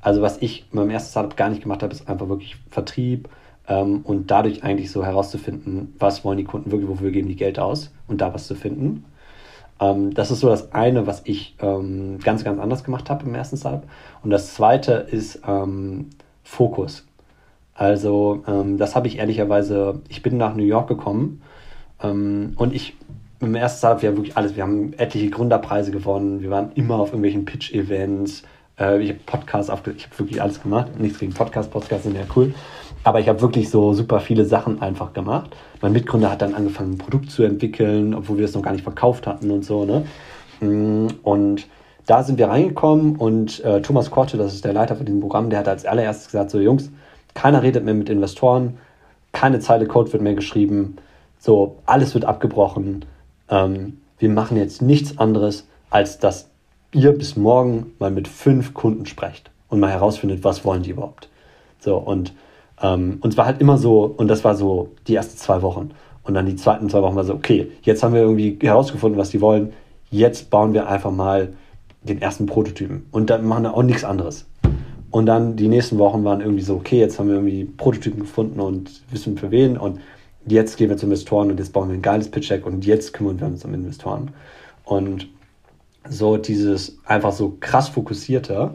Also 0.00 0.20
was 0.20 0.42
ich 0.42 0.68
beim 0.70 0.90
ersten 0.90 1.10
Startup 1.10 1.36
gar 1.36 1.48
nicht 1.48 1.62
gemacht 1.62 1.82
habe, 1.82 1.94
ist 1.94 2.08
einfach 2.08 2.28
wirklich 2.28 2.56
Vertrieb 2.70 3.28
ähm, 3.68 4.00
und 4.02 4.30
dadurch 4.30 4.64
eigentlich 4.64 4.90
so 4.90 5.04
herauszufinden, 5.04 5.94
was 5.98 6.24
wollen 6.24 6.38
die 6.38 6.44
Kunden 6.44 6.70
wirklich, 6.70 6.90
wofür 6.90 7.12
geben 7.12 7.28
die 7.28 7.36
Geld 7.36 7.58
aus 7.58 7.92
und 8.08 8.20
da 8.20 8.34
was 8.34 8.46
zu 8.46 8.54
finden. 8.54 9.04
Ähm, 9.82 10.14
das 10.14 10.30
ist 10.30 10.40
so 10.40 10.48
das 10.48 10.72
eine, 10.72 11.06
was 11.06 11.22
ich 11.24 11.56
ähm, 11.60 12.18
ganz, 12.22 12.44
ganz 12.44 12.60
anders 12.60 12.84
gemacht 12.84 13.10
habe 13.10 13.26
im 13.26 13.34
ersten 13.34 13.56
Startup. 13.56 13.82
Und 14.22 14.30
das 14.30 14.54
zweite 14.54 14.92
ist 14.92 15.40
ähm, 15.46 16.10
Fokus. 16.44 17.04
Also 17.74 18.44
ähm, 18.46 18.78
das 18.78 18.94
habe 18.94 19.08
ich 19.08 19.18
ehrlicherweise, 19.18 20.00
ich 20.08 20.22
bin 20.22 20.36
nach 20.36 20.54
New 20.54 20.64
York 20.64 20.88
gekommen 20.88 21.42
ähm, 22.02 22.52
und 22.56 22.74
ich 22.74 22.94
im 23.40 23.56
ersten 23.56 23.78
Startup, 23.78 24.02
wir 24.02 24.10
haben 24.10 24.16
wirklich 24.18 24.36
alles, 24.36 24.54
wir 24.54 24.62
haben 24.62 24.92
etliche 24.92 25.30
Gründerpreise 25.30 25.90
gewonnen, 25.90 26.42
wir 26.42 26.50
waren 26.50 26.70
immer 26.76 27.00
auf 27.00 27.08
irgendwelchen 27.08 27.44
Pitch-Events, 27.44 28.44
äh, 28.78 29.02
ich 29.02 29.08
habe 29.08 29.20
Podcasts 29.26 29.68
aufgenommen, 29.68 29.98
ich 29.98 30.06
habe 30.06 30.18
wirklich 30.20 30.40
alles 30.40 30.62
gemacht, 30.62 31.00
nichts 31.00 31.18
gegen 31.18 31.32
Podcasts, 31.32 31.72
Podcasts 31.72 32.04
sind 32.04 32.14
ja 32.14 32.22
cool, 32.36 32.54
aber 33.04 33.20
ich 33.20 33.28
habe 33.28 33.40
wirklich 33.40 33.70
so 33.70 33.92
super 33.92 34.20
viele 34.20 34.44
Sachen 34.44 34.80
einfach 34.80 35.12
gemacht. 35.12 35.56
Mein 35.80 35.92
Mitgründer 35.92 36.30
hat 36.30 36.42
dann 36.42 36.54
angefangen, 36.54 36.92
ein 36.92 36.98
Produkt 36.98 37.30
zu 37.30 37.42
entwickeln, 37.42 38.14
obwohl 38.14 38.38
wir 38.38 38.44
es 38.44 38.54
noch 38.54 38.62
gar 38.62 38.72
nicht 38.72 38.84
verkauft 38.84 39.26
hatten 39.26 39.50
und 39.50 39.64
so. 39.64 39.84
Ne? 39.84 40.04
Mm, 40.60 41.08
und 41.22 41.66
da 42.06 42.22
sind 42.22 42.38
wir 42.38 42.48
reingekommen 42.48 43.16
und 43.16 43.64
äh, 43.64 43.80
Thomas 43.80 44.10
Korte, 44.10 44.36
das 44.36 44.54
ist 44.54 44.64
der 44.64 44.72
Leiter 44.72 44.96
von 44.96 45.06
diesem 45.06 45.20
Programm, 45.20 45.50
der 45.50 45.60
hat 45.60 45.68
als 45.68 45.84
allererstes 45.84 46.26
gesagt, 46.26 46.50
so 46.50 46.60
Jungs, 46.60 46.90
keiner 47.34 47.62
redet 47.62 47.84
mehr 47.84 47.94
mit 47.94 48.08
Investoren, 48.08 48.78
keine 49.32 49.60
Zeile 49.60 49.86
Code 49.86 50.12
wird 50.12 50.22
mehr 50.22 50.34
geschrieben, 50.34 50.96
so 51.38 51.76
alles 51.86 52.14
wird 52.14 52.24
abgebrochen. 52.24 53.04
Ähm, 53.48 53.98
wir 54.18 54.30
machen 54.30 54.56
jetzt 54.56 54.82
nichts 54.82 55.18
anderes, 55.18 55.66
als 55.90 56.18
dass 56.18 56.48
ihr 56.92 57.12
bis 57.12 57.36
morgen 57.36 57.92
mal 57.98 58.10
mit 58.10 58.28
fünf 58.28 58.74
Kunden 58.74 59.06
sprecht 59.06 59.50
und 59.68 59.80
mal 59.80 59.90
herausfindet, 59.90 60.44
was 60.44 60.64
wollen 60.64 60.82
die 60.82 60.90
überhaupt. 60.90 61.28
So, 61.80 61.96
und 61.96 62.32
ähm, 62.82 63.18
und 63.20 63.30
es 63.30 63.36
war 63.36 63.46
halt 63.46 63.60
immer 63.60 63.78
so, 63.78 64.04
und 64.04 64.28
das 64.28 64.44
war 64.44 64.54
so 64.54 64.90
die 65.06 65.14
ersten 65.14 65.38
zwei 65.38 65.62
Wochen. 65.62 65.90
Und 66.24 66.34
dann 66.34 66.46
die 66.46 66.56
zweiten 66.56 66.88
zwei 66.90 67.02
Wochen 67.02 67.16
war 67.16 67.24
so, 67.24 67.34
okay, 67.34 67.70
jetzt 67.82 68.02
haben 68.02 68.14
wir 68.14 68.20
irgendwie 68.20 68.58
herausgefunden, 68.60 69.18
was 69.18 69.30
die 69.30 69.40
wollen. 69.40 69.72
Jetzt 70.10 70.50
bauen 70.50 70.72
wir 70.72 70.88
einfach 70.88 71.10
mal 71.10 71.54
den 72.02 72.20
ersten 72.20 72.46
Prototypen. 72.46 73.06
Und 73.10 73.30
dann 73.30 73.46
machen 73.46 73.64
wir 73.64 73.74
auch 73.74 73.82
nichts 73.82 74.04
anderes. 74.04 74.46
Und 75.10 75.26
dann 75.26 75.56
die 75.56 75.68
nächsten 75.68 75.98
Wochen 75.98 76.24
waren 76.24 76.40
irgendwie 76.40 76.62
so, 76.62 76.74
okay, 76.74 76.98
jetzt 76.98 77.18
haben 77.18 77.28
wir 77.28 77.34
irgendwie 77.36 77.64
Prototypen 77.64 78.20
gefunden 78.20 78.60
und 78.60 79.02
wissen 79.10 79.36
für 79.36 79.50
wen. 79.50 79.76
Und 79.76 80.00
jetzt 80.46 80.76
gehen 80.76 80.90
wir 80.90 80.96
zu 80.96 81.06
Investoren 81.06 81.50
und 81.50 81.58
jetzt 81.58 81.72
bauen 81.72 81.88
wir 81.88 81.94
ein 81.94 82.02
geiles 82.02 82.30
Pitch-Deck 82.30 82.66
und 82.66 82.84
jetzt 82.84 83.12
kümmern 83.12 83.38
wir 83.38 83.46
uns 83.46 83.64
um 83.64 83.74
Investoren. 83.74 84.30
Und 84.84 85.28
so 86.08 86.36
dieses 86.36 86.98
einfach 87.04 87.32
so 87.32 87.56
krass 87.60 87.88
fokussierte, 87.88 88.72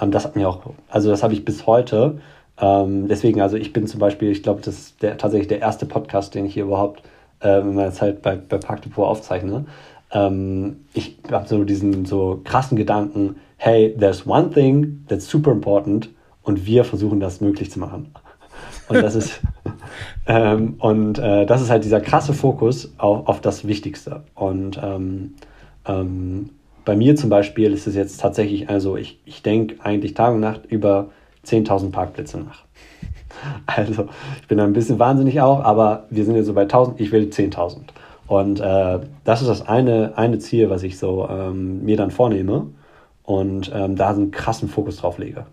ähm, 0.00 0.10
das 0.10 0.24
hat 0.24 0.36
mir 0.36 0.48
auch, 0.48 0.60
also 0.88 1.10
das 1.10 1.22
habe 1.22 1.32
ich 1.32 1.44
bis 1.44 1.66
heute 1.66 2.20
ähm, 2.60 3.08
deswegen, 3.08 3.40
also 3.40 3.56
ich 3.56 3.72
bin 3.72 3.86
zum 3.86 4.00
Beispiel, 4.00 4.30
ich 4.30 4.42
glaube, 4.42 4.60
das 4.62 4.78
ist 4.78 5.02
der, 5.02 5.16
tatsächlich 5.16 5.48
der 5.48 5.60
erste 5.60 5.86
Podcast, 5.86 6.34
den 6.34 6.46
ich 6.46 6.54
hier 6.54 6.64
überhaupt 6.64 7.02
äh, 7.40 7.60
in 7.60 7.74
meiner 7.74 7.92
Zeit 7.92 8.22
bei, 8.22 8.36
bei 8.36 8.58
Park 8.58 8.82
Depot 8.82 9.06
aufzeichne. 9.06 9.66
Ähm, 10.10 10.84
ich 10.94 11.18
habe 11.30 11.46
so 11.46 11.64
diesen 11.64 12.04
so 12.04 12.40
krassen 12.44 12.76
Gedanken, 12.76 13.36
hey, 13.56 13.94
there's 13.98 14.26
one 14.26 14.50
thing 14.50 15.04
that's 15.08 15.28
super 15.28 15.52
important 15.52 16.10
und 16.42 16.66
wir 16.66 16.84
versuchen 16.84 17.20
das 17.20 17.40
möglich 17.40 17.70
zu 17.70 17.78
machen. 17.78 18.14
Und 18.88 19.02
das 19.02 19.14
ist, 19.14 19.40
ähm, 20.26 20.76
und 20.78 21.18
äh, 21.18 21.46
das 21.46 21.62
ist 21.62 21.70
halt 21.70 21.84
dieser 21.84 22.00
krasse 22.00 22.32
Fokus 22.32 22.94
auf, 22.98 23.28
auf 23.28 23.40
das 23.40 23.66
Wichtigste. 23.66 24.22
Und 24.34 24.80
ähm, 24.82 25.34
ähm, 25.86 26.50
bei 26.84 26.96
mir 26.96 27.16
zum 27.16 27.28
Beispiel 27.28 27.72
ist 27.72 27.86
es 27.86 27.94
jetzt 27.94 28.18
tatsächlich, 28.20 28.68
also 28.68 28.96
ich, 28.96 29.20
ich 29.26 29.42
denke 29.42 29.76
eigentlich 29.84 30.14
Tag 30.14 30.34
und 30.34 30.40
Nacht 30.40 30.64
über 30.66 31.10
10.000 31.48 31.90
Parkplätze 31.90 32.38
nach. 32.38 32.64
Also, 33.66 34.08
ich 34.40 34.48
bin 34.48 34.58
ein 34.58 34.72
bisschen 34.72 34.98
wahnsinnig 34.98 35.40
auch, 35.40 35.62
aber 35.62 36.06
wir 36.10 36.24
sind 36.24 36.34
jetzt 36.34 36.46
so 36.46 36.54
bei 36.54 36.64
1.000, 36.64 36.94
ich 36.96 37.12
will 37.12 37.28
10.000. 37.28 37.76
Und 38.26 38.58
äh, 38.58 38.98
das 39.24 39.42
ist 39.42 39.48
das 39.48 39.68
eine, 39.68 40.12
eine 40.16 40.38
Ziel, 40.38 40.70
was 40.70 40.82
ich 40.82 40.98
so 40.98 41.28
ähm, 41.30 41.84
mir 41.84 41.96
dann 41.96 42.10
vornehme 42.10 42.66
und 43.22 43.70
ähm, 43.72 43.94
da 43.94 44.08
einen 44.10 44.30
krassen 44.30 44.68
Fokus 44.68 44.96
drauf 44.96 45.18
lege. 45.18 45.46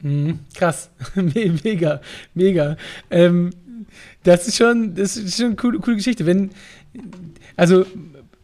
Mhm, 0.00 0.40
krass, 0.54 0.90
mega, 1.14 2.00
mega. 2.34 2.76
Ähm, 3.10 3.50
das 4.22 4.48
ist 4.48 4.56
schon, 4.56 4.94
das 4.94 5.16
ist 5.16 5.36
schon 5.36 5.46
eine 5.46 5.56
coole, 5.56 5.78
coole 5.80 5.96
Geschichte. 5.96 6.26
Wenn, 6.26 6.50
also 7.56 7.84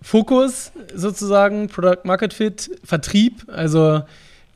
Fokus 0.01 0.73
sozusagen, 0.95 1.69
Product 1.69 2.05
Market 2.05 2.33
Fit, 2.33 2.71
Vertrieb, 2.85 3.45
also 3.49 4.03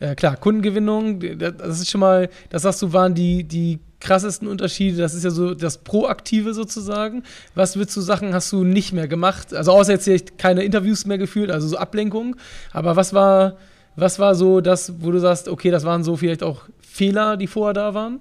äh, 0.00 0.14
klar, 0.14 0.36
Kundengewinnung, 0.36 1.20
das 1.38 1.80
ist 1.80 1.90
schon 1.90 2.00
mal, 2.00 2.28
das 2.50 2.62
sagst 2.62 2.82
du, 2.82 2.92
waren 2.92 3.14
die, 3.14 3.44
die 3.44 3.80
krassesten 4.00 4.46
Unterschiede. 4.48 4.98
Das 4.98 5.14
ist 5.14 5.24
ja 5.24 5.30
so 5.30 5.54
das 5.54 5.78
Proaktive 5.78 6.54
sozusagen. 6.54 7.24
Was 7.54 7.76
würdest 7.76 7.96
du 7.96 8.00
Sachen 8.00 8.32
hast 8.32 8.52
du 8.52 8.64
nicht 8.64 8.92
mehr 8.92 9.08
gemacht? 9.08 9.52
Also 9.54 9.72
außer 9.72 9.92
jetzt 9.92 10.38
keine 10.38 10.62
Interviews 10.62 11.06
mehr 11.06 11.18
geführt, 11.18 11.50
also 11.50 11.66
so 11.68 11.76
Ablenkung. 11.76 12.36
Aber 12.72 12.96
was 12.96 13.12
war, 13.12 13.56
was 13.96 14.18
war 14.18 14.34
so 14.34 14.60
das, 14.60 15.02
wo 15.02 15.10
du 15.10 15.18
sagst, 15.18 15.48
okay, 15.48 15.70
das 15.70 15.84
waren 15.84 16.04
so 16.04 16.16
vielleicht 16.16 16.42
auch 16.42 16.62
Fehler, 16.80 17.36
die 17.36 17.46
vorher 17.46 17.74
da 17.74 17.94
waren? 17.94 18.20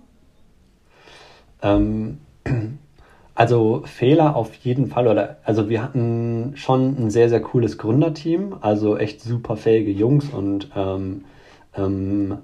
Ähm, 1.62 2.18
also 3.36 3.84
Fehler 3.86 4.36
auf 4.36 4.54
jeden 4.56 4.88
Fall. 4.88 5.08
Oder 5.08 5.38
also 5.44 5.70
wir 5.70 5.84
hatten 5.84 6.54
schon 6.56 6.96
ein 7.00 7.10
sehr, 7.12 7.30
sehr 7.30 7.42
cooles 7.42 7.78
Gründerteam, 7.78 8.56
also 8.62 8.98
echt 8.98 9.22
super 9.22 9.58
fähige 9.58 9.92
Jungs 9.92 10.30
und 10.30 10.70
ähm, 10.76 11.26
ähm, 11.78 12.38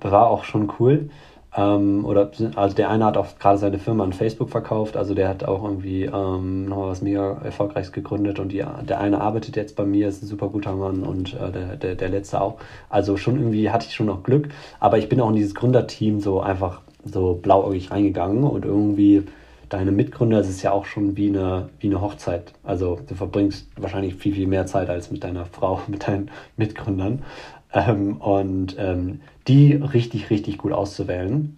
war 0.00 0.28
auch 0.28 0.44
schon 0.44 0.72
cool. 0.78 1.10
Ähm, 1.56 2.04
oder 2.04 2.30
also 2.56 2.76
der 2.76 2.90
eine 2.90 3.06
hat 3.06 3.16
auch 3.16 3.38
gerade 3.38 3.56
seine 3.58 3.78
Firma 3.78 4.04
an 4.04 4.12
Facebook 4.12 4.50
verkauft, 4.50 4.96
also 4.96 5.14
der 5.14 5.28
hat 5.28 5.44
auch 5.44 5.64
irgendwie 5.64 6.04
ähm, 6.04 6.66
nochmal 6.66 6.90
was 6.90 7.00
mega 7.00 7.40
Erfolgreiches 7.42 7.92
gegründet 7.92 8.38
und 8.38 8.52
die, 8.52 8.62
der 8.82 9.00
eine 9.00 9.22
arbeitet 9.22 9.56
jetzt 9.56 9.74
bei 9.74 9.86
mir, 9.86 10.08
ist 10.08 10.22
ein 10.22 10.26
super 10.26 10.48
guter 10.48 10.74
Mann 10.74 11.02
und 11.02 11.32
äh, 11.34 11.50
der, 11.50 11.76
der, 11.76 11.94
der 11.94 12.08
letzte 12.10 12.42
auch. 12.42 12.58
Also 12.90 13.16
schon 13.16 13.36
irgendwie 13.36 13.70
hatte 13.70 13.86
ich 13.86 13.94
schon 13.94 14.06
noch 14.06 14.22
Glück, 14.22 14.48
aber 14.80 14.98
ich 14.98 15.08
bin 15.08 15.20
auch 15.20 15.30
in 15.30 15.36
dieses 15.36 15.54
Gründerteam 15.54 16.20
so 16.20 16.40
einfach 16.40 16.82
so 17.04 17.38
blauäugig 17.40 17.90
reingegangen 17.90 18.44
und 18.44 18.66
irgendwie 18.66 19.24
deine 19.68 19.92
Mitgründer, 19.92 20.38
das 20.38 20.48
ist 20.48 20.62
ja 20.62 20.72
auch 20.72 20.84
schon 20.84 21.16
wie 21.16 21.28
eine, 21.28 21.70
wie 21.80 21.88
eine 21.88 22.00
Hochzeit. 22.00 22.52
Also 22.62 23.00
du 23.06 23.14
verbringst 23.14 23.66
wahrscheinlich 23.76 24.14
viel, 24.14 24.34
viel 24.34 24.46
mehr 24.46 24.66
Zeit 24.66 24.88
als 24.88 25.10
mit 25.10 25.24
deiner 25.24 25.46
Frau, 25.46 25.80
mit 25.86 26.06
deinen 26.06 26.30
Mitgründern. 26.56 27.22
Ähm, 27.72 28.16
und 28.18 28.76
ähm, 28.78 29.20
die 29.48 29.74
richtig, 29.74 30.30
richtig 30.30 30.58
gut 30.58 30.72
auszuwählen. 30.72 31.56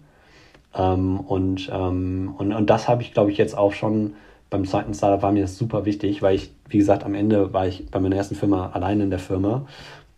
Ähm, 0.75 1.19
und, 1.19 1.69
ähm, 1.71 2.33
und, 2.37 2.53
und 2.53 2.69
das 2.69 2.87
habe 2.87 3.01
ich, 3.01 3.13
glaube 3.13 3.31
ich, 3.31 3.37
jetzt 3.37 3.57
auch 3.57 3.73
schon 3.73 4.13
beim 4.49 4.65
zweiten 4.65 4.93
Startup 4.93 5.21
war 5.21 5.31
mir 5.31 5.43
das 5.43 5.57
super 5.57 5.85
wichtig, 5.85 6.21
weil 6.21 6.35
ich, 6.35 6.51
wie 6.67 6.79
gesagt, 6.79 7.03
am 7.03 7.13
Ende 7.13 7.53
war 7.53 7.67
ich 7.67 7.89
bei 7.91 7.99
meiner 7.99 8.15
ersten 8.15 8.35
Firma 8.35 8.71
allein 8.73 8.99
in 8.99 9.09
der 9.11 9.19
Firma 9.19 9.67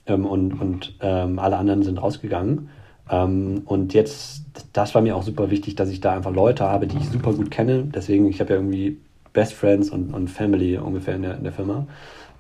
ähm, 0.08 0.26
und, 0.26 0.54
und 0.54 0.96
ähm, 1.02 1.38
alle 1.40 1.58
anderen 1.58 1.84
sind 1.84 2.02
rausgegangen. 2.02 2.70
Und 3.10 3.94
jetzt, 3.94 4.46
das 4.72 4.96
war 4.96 5.02
mir 5.02 5.18
auch 5.18 5.24
super 5.24 5.50
wichtig, 5.52 5.76
dass 5.76 5.90
ich 5.90 6.00
da 6.00 6.14
einfach 6.14 6.34
Leute 6.34 6.64
habe, 6.64 6.88
die 6.88 6.96
ich 6.96 7.10
super 7.10 7.34
gut 7.34 7.52
kenne. 7.52 7.84
Deswegen, 7.94 8.30
ich 8.30 8.40
habe 8.40 8.52
ja 8.52 8.56
irgendwie 8.56 9.00
Best 9.34 9.54
Friends 9.54 9.90
und, 9.90 10.14
und 10.14 10.30
Family 10.30 10.78
ungefähr 10.78 11.16
in 11.16 11.24
der, 11.24 11.36
in 11.36 11.44
der 11.44 11.52
Firma. 11.52 11.88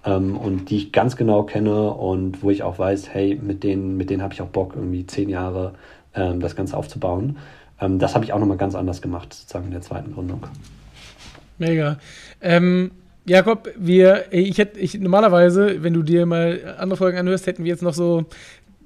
Ähm, 0.06 0.38
und 0.38 0.70
die 0.70 0.78
ich 0.78 0.92
ganz 0.92 1.16
genau 1.16 1.44
kenne 1.44 1.92
und 1.92 2.42
wo 2.44 2.50
ich 2.50 2.64
auch 2.64 2.80
weiß, 2.80 3.10
hey, 3.14 3.40
mit 3.42 3.64
denen, 3.64 3.98
mit 3.98 4.10
denen 4.10 4.24
habe 4.24 4.34
ich 4.34 4.42
auch 4.42 4.48
Bock, 4.48 4.74
irgendwie 4.76 5.06
zehn 5.06 5.30
Jahre 5.30 5.74
ähm, 6.16 6.40
das 6.40 6.56
Ganze 6.56 6.76
aufzubauen. 6.76 7.38
Ähm, 7.80 8.00
das 8.00 8.16
habe 8.16 8.26
ich 8.26 8.34
auch 8.34 8.40
nochmal 8.40 8.58
ganz 8.58 8.76
anders 8.76 9.02
gemacht, 9.02 9.34
sozusagen 9.34 9.66
in 9.66 9.72
der 9.72 9.82
zweiten 9.82 10.14
Gründung. 10.14 10.44
Mega. 11.58 12.00
Ähm, 12.42 12.92
Jakob, 13.26 13.70
wir, 13.78 14.26
ich 14.32 14.58
hätte, 14.58 14.80
ich, 14.80 15.00
normalerweise, 15.00 15.84
wenn 15.84 15.94
du 15.94 16.02
dir 16.02 16.26
mal 16.26 16.76
andere 16.80 16.98
Folgen 16.98 17.20
anhörst, 17.20 17.46
hätten 17.46 17.64
wir 17.64 17.70
jetzt 17.70 17.84
noch 17.84 17.94
so 17.94 18.26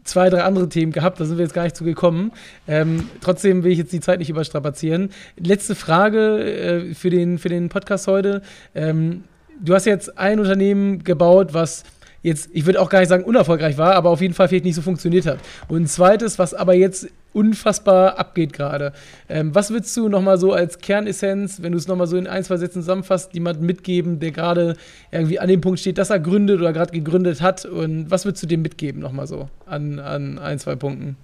zwei, 0.04 0.30
drei 0.30 0.44
andere 0.44 0.70
Themen 0.70 0.92
gehabt, 0.92 1.20
da 1.20 1.26
sind 1.26 1.38
wir 1.38 1.44
jetzt 1.44 1.54
gar 1.54 1.64
nicht 1.64 1.76
zu 1.76 1.84
gekommen. 1.84 2.32
Ähm, 2.68 3.10
trotzdem 3.22 3.64
will 3.64 3.72
ich 3.72 3.78
jetzt 3.78 3.94
die 3.94 4.02
Zeit 4.02 4.20
nicht 4.20 4.30
überstrapazieren. 4.30 5.10
Letzte 5.38 5.76
Frage 5.76 6.44
äh, 6.44 6.94
für, 6.94 7.10
den, 7.10 7.38
für 7.38 7.50
den 7.50 7.70
Podcast 7.70 8.08
heute. 8.08 8.42
Ähm, 8.76 9.24
du 9.62 9.74
hast 9.74 9.86
jetzt 9.86 10.18
ein 10.18 10.40
Unternehmen 10.40 11.04
gebaut, 11.04 11.54
was 11.54 11.84
jetzt, 12.26 12.50
ich 12.54 12.66
würde 12.66 12.82
auch 12.82 12.90
gar 12.90 13.00
nicht 13.00 13.10
sagen 13.10 13.24
unerfolgreich 13.24 13.78
war, 13.78 13.94
aber 13.94 14.10
auf 14.10 14.20
jeden 14.20 14.34
Fall 14.34 14.48
vielleicht 14.48 14.66
nicht 14.66 14.76
so 14.76 14.82
funktioniert 14.82 15.28
hat. 15.28 15.40
Und 15.68 15.84
ein 15.84 15.88
zweites, 15.88 16.40
was 16.40 16.54
aber 16.54 16.74
jetzt 16.74 17.08
unfassbar 17.34 18.18
abgeht 18.18 18.54
gerade. 18.54 18.94
Ähm, 19.30 19.54
was 19.54 19.70
würdest 19.70 19.96
du 19.96 20.10
nochmal 20.10 20.38
so 20.38 20.54
als 20.54 20.80
Kernessenz, 20.80 21.62
wenn 21.62 21.74
du 21.74 21.78
es 21.78 21.88
nochmal 21.88 22.08
so 22.08 22.18
in 22.18 22.28
ein, 22.28 22.44
zwei 22.44 22.58
Sätzen 22.58 22.82
zusammenfasst, 22.82 23.34
jemandem 23.34 23.66
mitgeben, 23.66 24.20
der 24.20 24.32
gerade 24.32 24.76
irgendwie 25.12 25.40
an 25.40 25.50
dem 25.50 25.62
Punkt 25.62 25.80
steht, 25.80 25.98
dass 25.98 26.10
er 26.10 26.20
gründet 26.20 26.60
oder 26.60 26.74
gerade 26.74 26.92
gegründet 26.92 27.42
hat? 27.42 27.66
Und 27.66 28.10
was 28.10 28.26
würdest 28.26 28.44
du 28.44 28.48
dem 28.48 28.62
mitgeben 28.62 29.02
nochmal 29.02 29.28
so 29.28 29.50
an, 29.66 30.00
an 30.00 30.40
ein, 30.40 30.58
zwei 30.58 30.76
Punkten? 30.76 31.18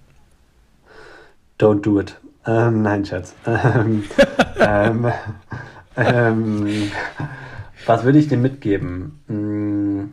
Don't 1.58 1.80
do 1.80 1.98
it. 1.98 2.16
Ähm, 2.46 2.82
nein, 2.82 3.04
Schatz. 3.04 3.34
Ähm, 3.46 4.04
ähm, 4.60 5.12
ähm, 5.96 6.90
was 7.86 8.04
würde 8.04 8.18
ich 8.18 8.28
dir 8.28 8.38
mitgeben? 8.38 9.20
Hm, 9.28 10.12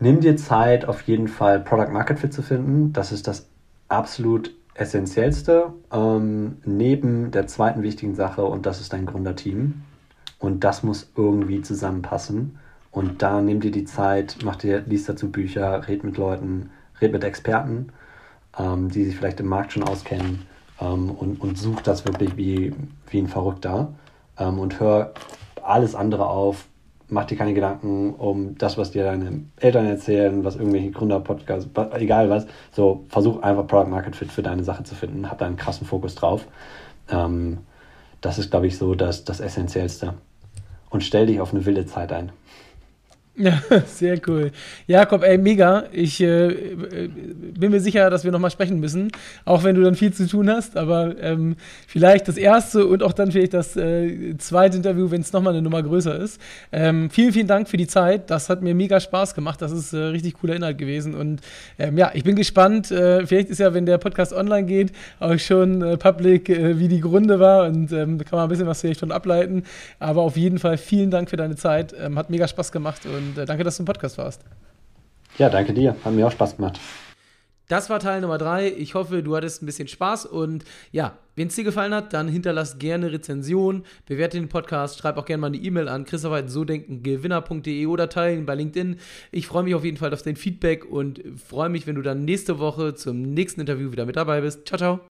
nimm 0.00 0.20
dir 0.20 0.36
Zeit, 0.36 0.86
auf 0.86 1.02
jeden 1.02 1.28
Fall 1.28 1.60
Product 1.60 1.92
Market 1.92 2.18
Fit 2.18 2.32
zu 2.32 2.42
finden. 2.42 2.92
Das 2.92 3.12
ist 3.12 3.26
das 3.26 3.46
absolut 3.88 4.52
Essentiellste. 4.74 5.72
Ähm, 5.92 6.56
neben 6.64 7.30
der 7.30 7.46
zweiten 7.46 7.82
wichtigen 7.82 8.14
Sache 8.14 8.44
und 8.44 8.66
das 8.66 8.80
ist 8.80 8.92
dein 8.92 9.06
Gründerteam. 9.06 9.82
Und 10.38 10.64
das 10.64 10.82
muss 10.82 11.10
irgendwie 11.16 11.62
zusammenpassen. 11.62 12.58
Und 12.90 13.22
da 13.22 13.40
nimm 13.40 13.60
dir 13.60 13.70
die 13.70 13.84
Zeit, 13.84 14.38
mach 14.44 14.56
dir, 14.56 14.82
liest 14.86 15.08
dazu 15.08 15.30
Bücher, 15.30 15.88
red 15.88 16.04
mit 16.04 16.16
Leuten, 16.16 16.70
red 17.00 17.12
mit 17.12 17.24
Experten, 17.24 17.88
ähm, 18.58 18.88
die 18.90 19.04
sich 19.04 19.16
vielleicht 19.16 19.40
im 19.40 19.46
Markt 19.46 19.72
schon 19.72 19.82
auskennen 19.82 20.42
ähm, 20.80 21.10
und, 21.10 21.40
und 21.40 21.58
such 21.58 21.80
das 21.80 22.04
wirklich 22.04 22.36
wie, 22.36 22.72
wie 23.10 23.18
ein 23.18 23.28
Verrückter. 23.28 23.94
Ähm, 24.38 24.58
und 24.58 24.80
hör 24.80 25.14
alles 25.64 25.94
andere 25.94 26.26
auf, 26.26 26.66
mach 27.08 27.24
dir 27.24 27.36
keine 27.36 27.54
Gedanken 27.54 28.14
um 28.14 28.56
das, 28.56 28.78
was 28.78 28.90
dir 28.90 29.04
deine 29.04 29.44
Eltern 29.56 29.86
erzählen, 29.86 30.44
was 30.44 30.56
irgendwelche 30.56 30.90
Gründer-Podcasts, 30.90 31.68
egal 31.94 32.30
was. 32.30 32.46
So, 32.72 33.04
versuch 33.08 33.42
einfach 33.42 33.66
Product 33.66 33.90
Market 33.90 34.16
Fit 34.16 34.32
für 34.32 34.42
deine 34.42 34.64
Sache 34.64 34.84
zu 34.84 34.94
finden. 34.94 35.30
Hab 35.30 35.38
da 35.38 35.46
einen 35.46 35.56
krassen 35.56 35.86
Fokus 35.86 36.14
drauf. 36.14 36.46
Ähm, 37.10 37.58
das 38.20 38.38
ist, 38.38 38.50
glaube 38.50 38.66
ich, 38.66 38.78
so 38.78 38.94
das, 38.94 39.24
das 39.24 39.40
Essentiellste. 39.40 40.14
Und 40.90 41.02
stell 41.02 41.26
dich 41.26 41.40
auf 41.40 41.52
eine 41.52 41.66
wilde 41.66 41.86
Zeit 41.86 42.12
ein. 42.12 42.32
Ja, 43.36 43.60
sehr 43.86 44.20
cool. 44.28 44.52
Jakob, 44.86 45.24
ey, 45.24 45.36
mega. 45.38 45.84
Ich 45.90 46.20
äh, 46.20 46.46
äh, 46.46 47.08
bin 47.08 47.72
mir 47.72 47.80
sicher, 47.80 48.08
dass 48.08 48.22
wir 48.22 48.30
nochmal 48.30 48.52
sprechen 48.52 48.78
müssen, 48.78 49.10
auch 49.44 49.64
wenn 49.64 49.74
du 49.74 49.82
dann 49.82 49.96
viel 49.96 50.12
zu 50.12 50.28
tun 50.28 50.48
hast. 50.48 50.76
Aber 50.76 51.16
ähm, 51.20 51.56
vielleicht 51.88 52.28
das 52.28 52.36
erste 52.36 52.86
und 52.86 53.02
auch 53.02 53.12
dann 53.12 53.32
vielleicht 53.32 53.54
das 53.54 53.76
äh, 53.76 54.36
zweite 54.38 54.76
Interview, 54.76 55.10
wenn 55.10 55.20
es 55.20 55.32
nochmal 55.32 55.52
eine 55.52 55.62
Nummer 55.62 55.82
größer 55.82 56.16
ist. 56.16 56.40
Ähm, 56.70 57.10
vielen, 57.10 57.32
vielen 57.32 57.48
Dank 57.48 57.68
für 57.68 57.76
die 57.76 57.88
Zeit. 57.88 58.30
Das 58.30 58.48
hat 58.48 58.62
mir 58.62 58.72
mega 58.72 59.00
Spaß 59.00 59.34
gemacht. 59.34 59.60
Das 59.60 59.72
ist 59.72 59.92
äh, 59.92 59.96
richtig 59.96 60.34
cooler 60.34 60.54
Inhalt 60.54 60.78
gewesen. 60.78 61.16
Und 61.16 61.40
ähm, 61.80 61.98
ja, 61.98 62.12
ich 62.14 62.22
bin 62.22 62.36
gespannt. 62.36 62.92
Äh, 62.92 63.26
vielleicht 63.26 63.48
ist 63.48 63.58
ja, 63.58 63.74
wenn 63.74 63.84
der 63.84 63.98
Podcast 63.98 64.32
online 64.32 64.66
geht, 64.66 64.92
auch 65.18 65.36
schon 65.40 65.82
äh, 65.82 65.96
public, 65.96 66.48
wie 66.48 66.86
die 66.86 67.00
Gründe 67.00 67.40
war. 67.40 67.66
Und 67.66 67.90
ähm, 67.90 68.18
da 68.18 68.24
kann 68.24 68.36
man 68.36 68.46
ein 68.46 68.48
bisschen 68.48 68.68
was 68.68 68.80
vielleicht 68.80 69.00
von 69.00 69.10
ableiten. 69.10 69.64
Aber 69.98 70.22
auf 70.22 70.36
jeden 70.36 70.60
Fall 70.60 70.78
vielen 70.78 71.10
Dank 71.10 71.30
für 71.30 71.36
deine 71.36 71.56
Zeit. 71.56 71.92
Ähm, 71.98 72.16
hat 72.16 72.30
mega 72.30 72.46
Spaß 72.46 72.70
gemacht. 72.70 73.06
Und 73.06 73.23
und 73.24 73.38
äh, 73.38 73.46
danke, 73.46 73.64
dass 73.64 73.76
du 73.76 73.82
im 73.82 73.86
Podcast 73.86 74.18
warst. 74.18 74.44
Ja, 75.38 75.48
danke 75.48 75.72
dir. 75.72 75.96
Hat 76.04 76.12
mir 76.12 76.26
auch 76.26 76.32
Spaß 76.32 76.56
gemacht. 76.56 76.78
Das 77.68 77.88
war 77.88 77.98
Teil 77.98 78.20
Nummer 78.20 78.36
drei. 78.36 78.70
Ich 78.70 78.94
hoffe, 78.94 79.22
du 79.22 79.34
hattest 79.34 79.62
ein 79.62 79.66
bisschen 79.66 79.88
Spaß 79.88 80.26
und 80.26 80.64
ja, 80.92 81.16
wenn 81.34 81.48
es 81.48 81.54
dir 81.54 81.64
gefallen 81.64 81.94
hat, 81.94 82.12
dann 82.12 82.28
hinterlass 82.28 82.78
gerne 82.78 83.10
Rezension, 83.10 83.84
bewerte 84.06 84.38
den 84.38 84.50
Podcast, 84.50 84.98
schreib 84.98 85.16
auch 85.16 85.24
gerne 85.24 85.40
mal 85.40 85.46
eine 85.46 85.56
E-Mail 85.56 85.88
an 85.88 86.04
christopher.sodenkengewinner.de 86.04 87.86
oder 87.86 88.10
teilen 88.10 88.44
bei 88.44 88.54
LinkedIn. 88.54 88.98
Ich 89.32 89.46
freue 89.46 89.64
mich 89.64 89.74
auf 89.74 89.84
jeden 89.84 89.96
Fall 89.96 90.12
auf 90.12 90.22
dein 90.22 90.36
Feedback 90.36 90.84
und 90.84 91.22
freue 91.42 91.70
mich, 91.70 91.86
wenn 91.86 91.96
du 91.96 92.02
dann 92.02 92.24
nächste 92.24 92.58
Woche 92.58 92.94
zum 92.94 93.22
nächsten 93.22 93.62
Interview 93.62 93.90
wieder 93.90 94.04
mit 94.04 94.16
dabei 94.16 94.42
bist. 94.42 94.68
Ciao, 94.68 94.78
ciao. 94.78 95.00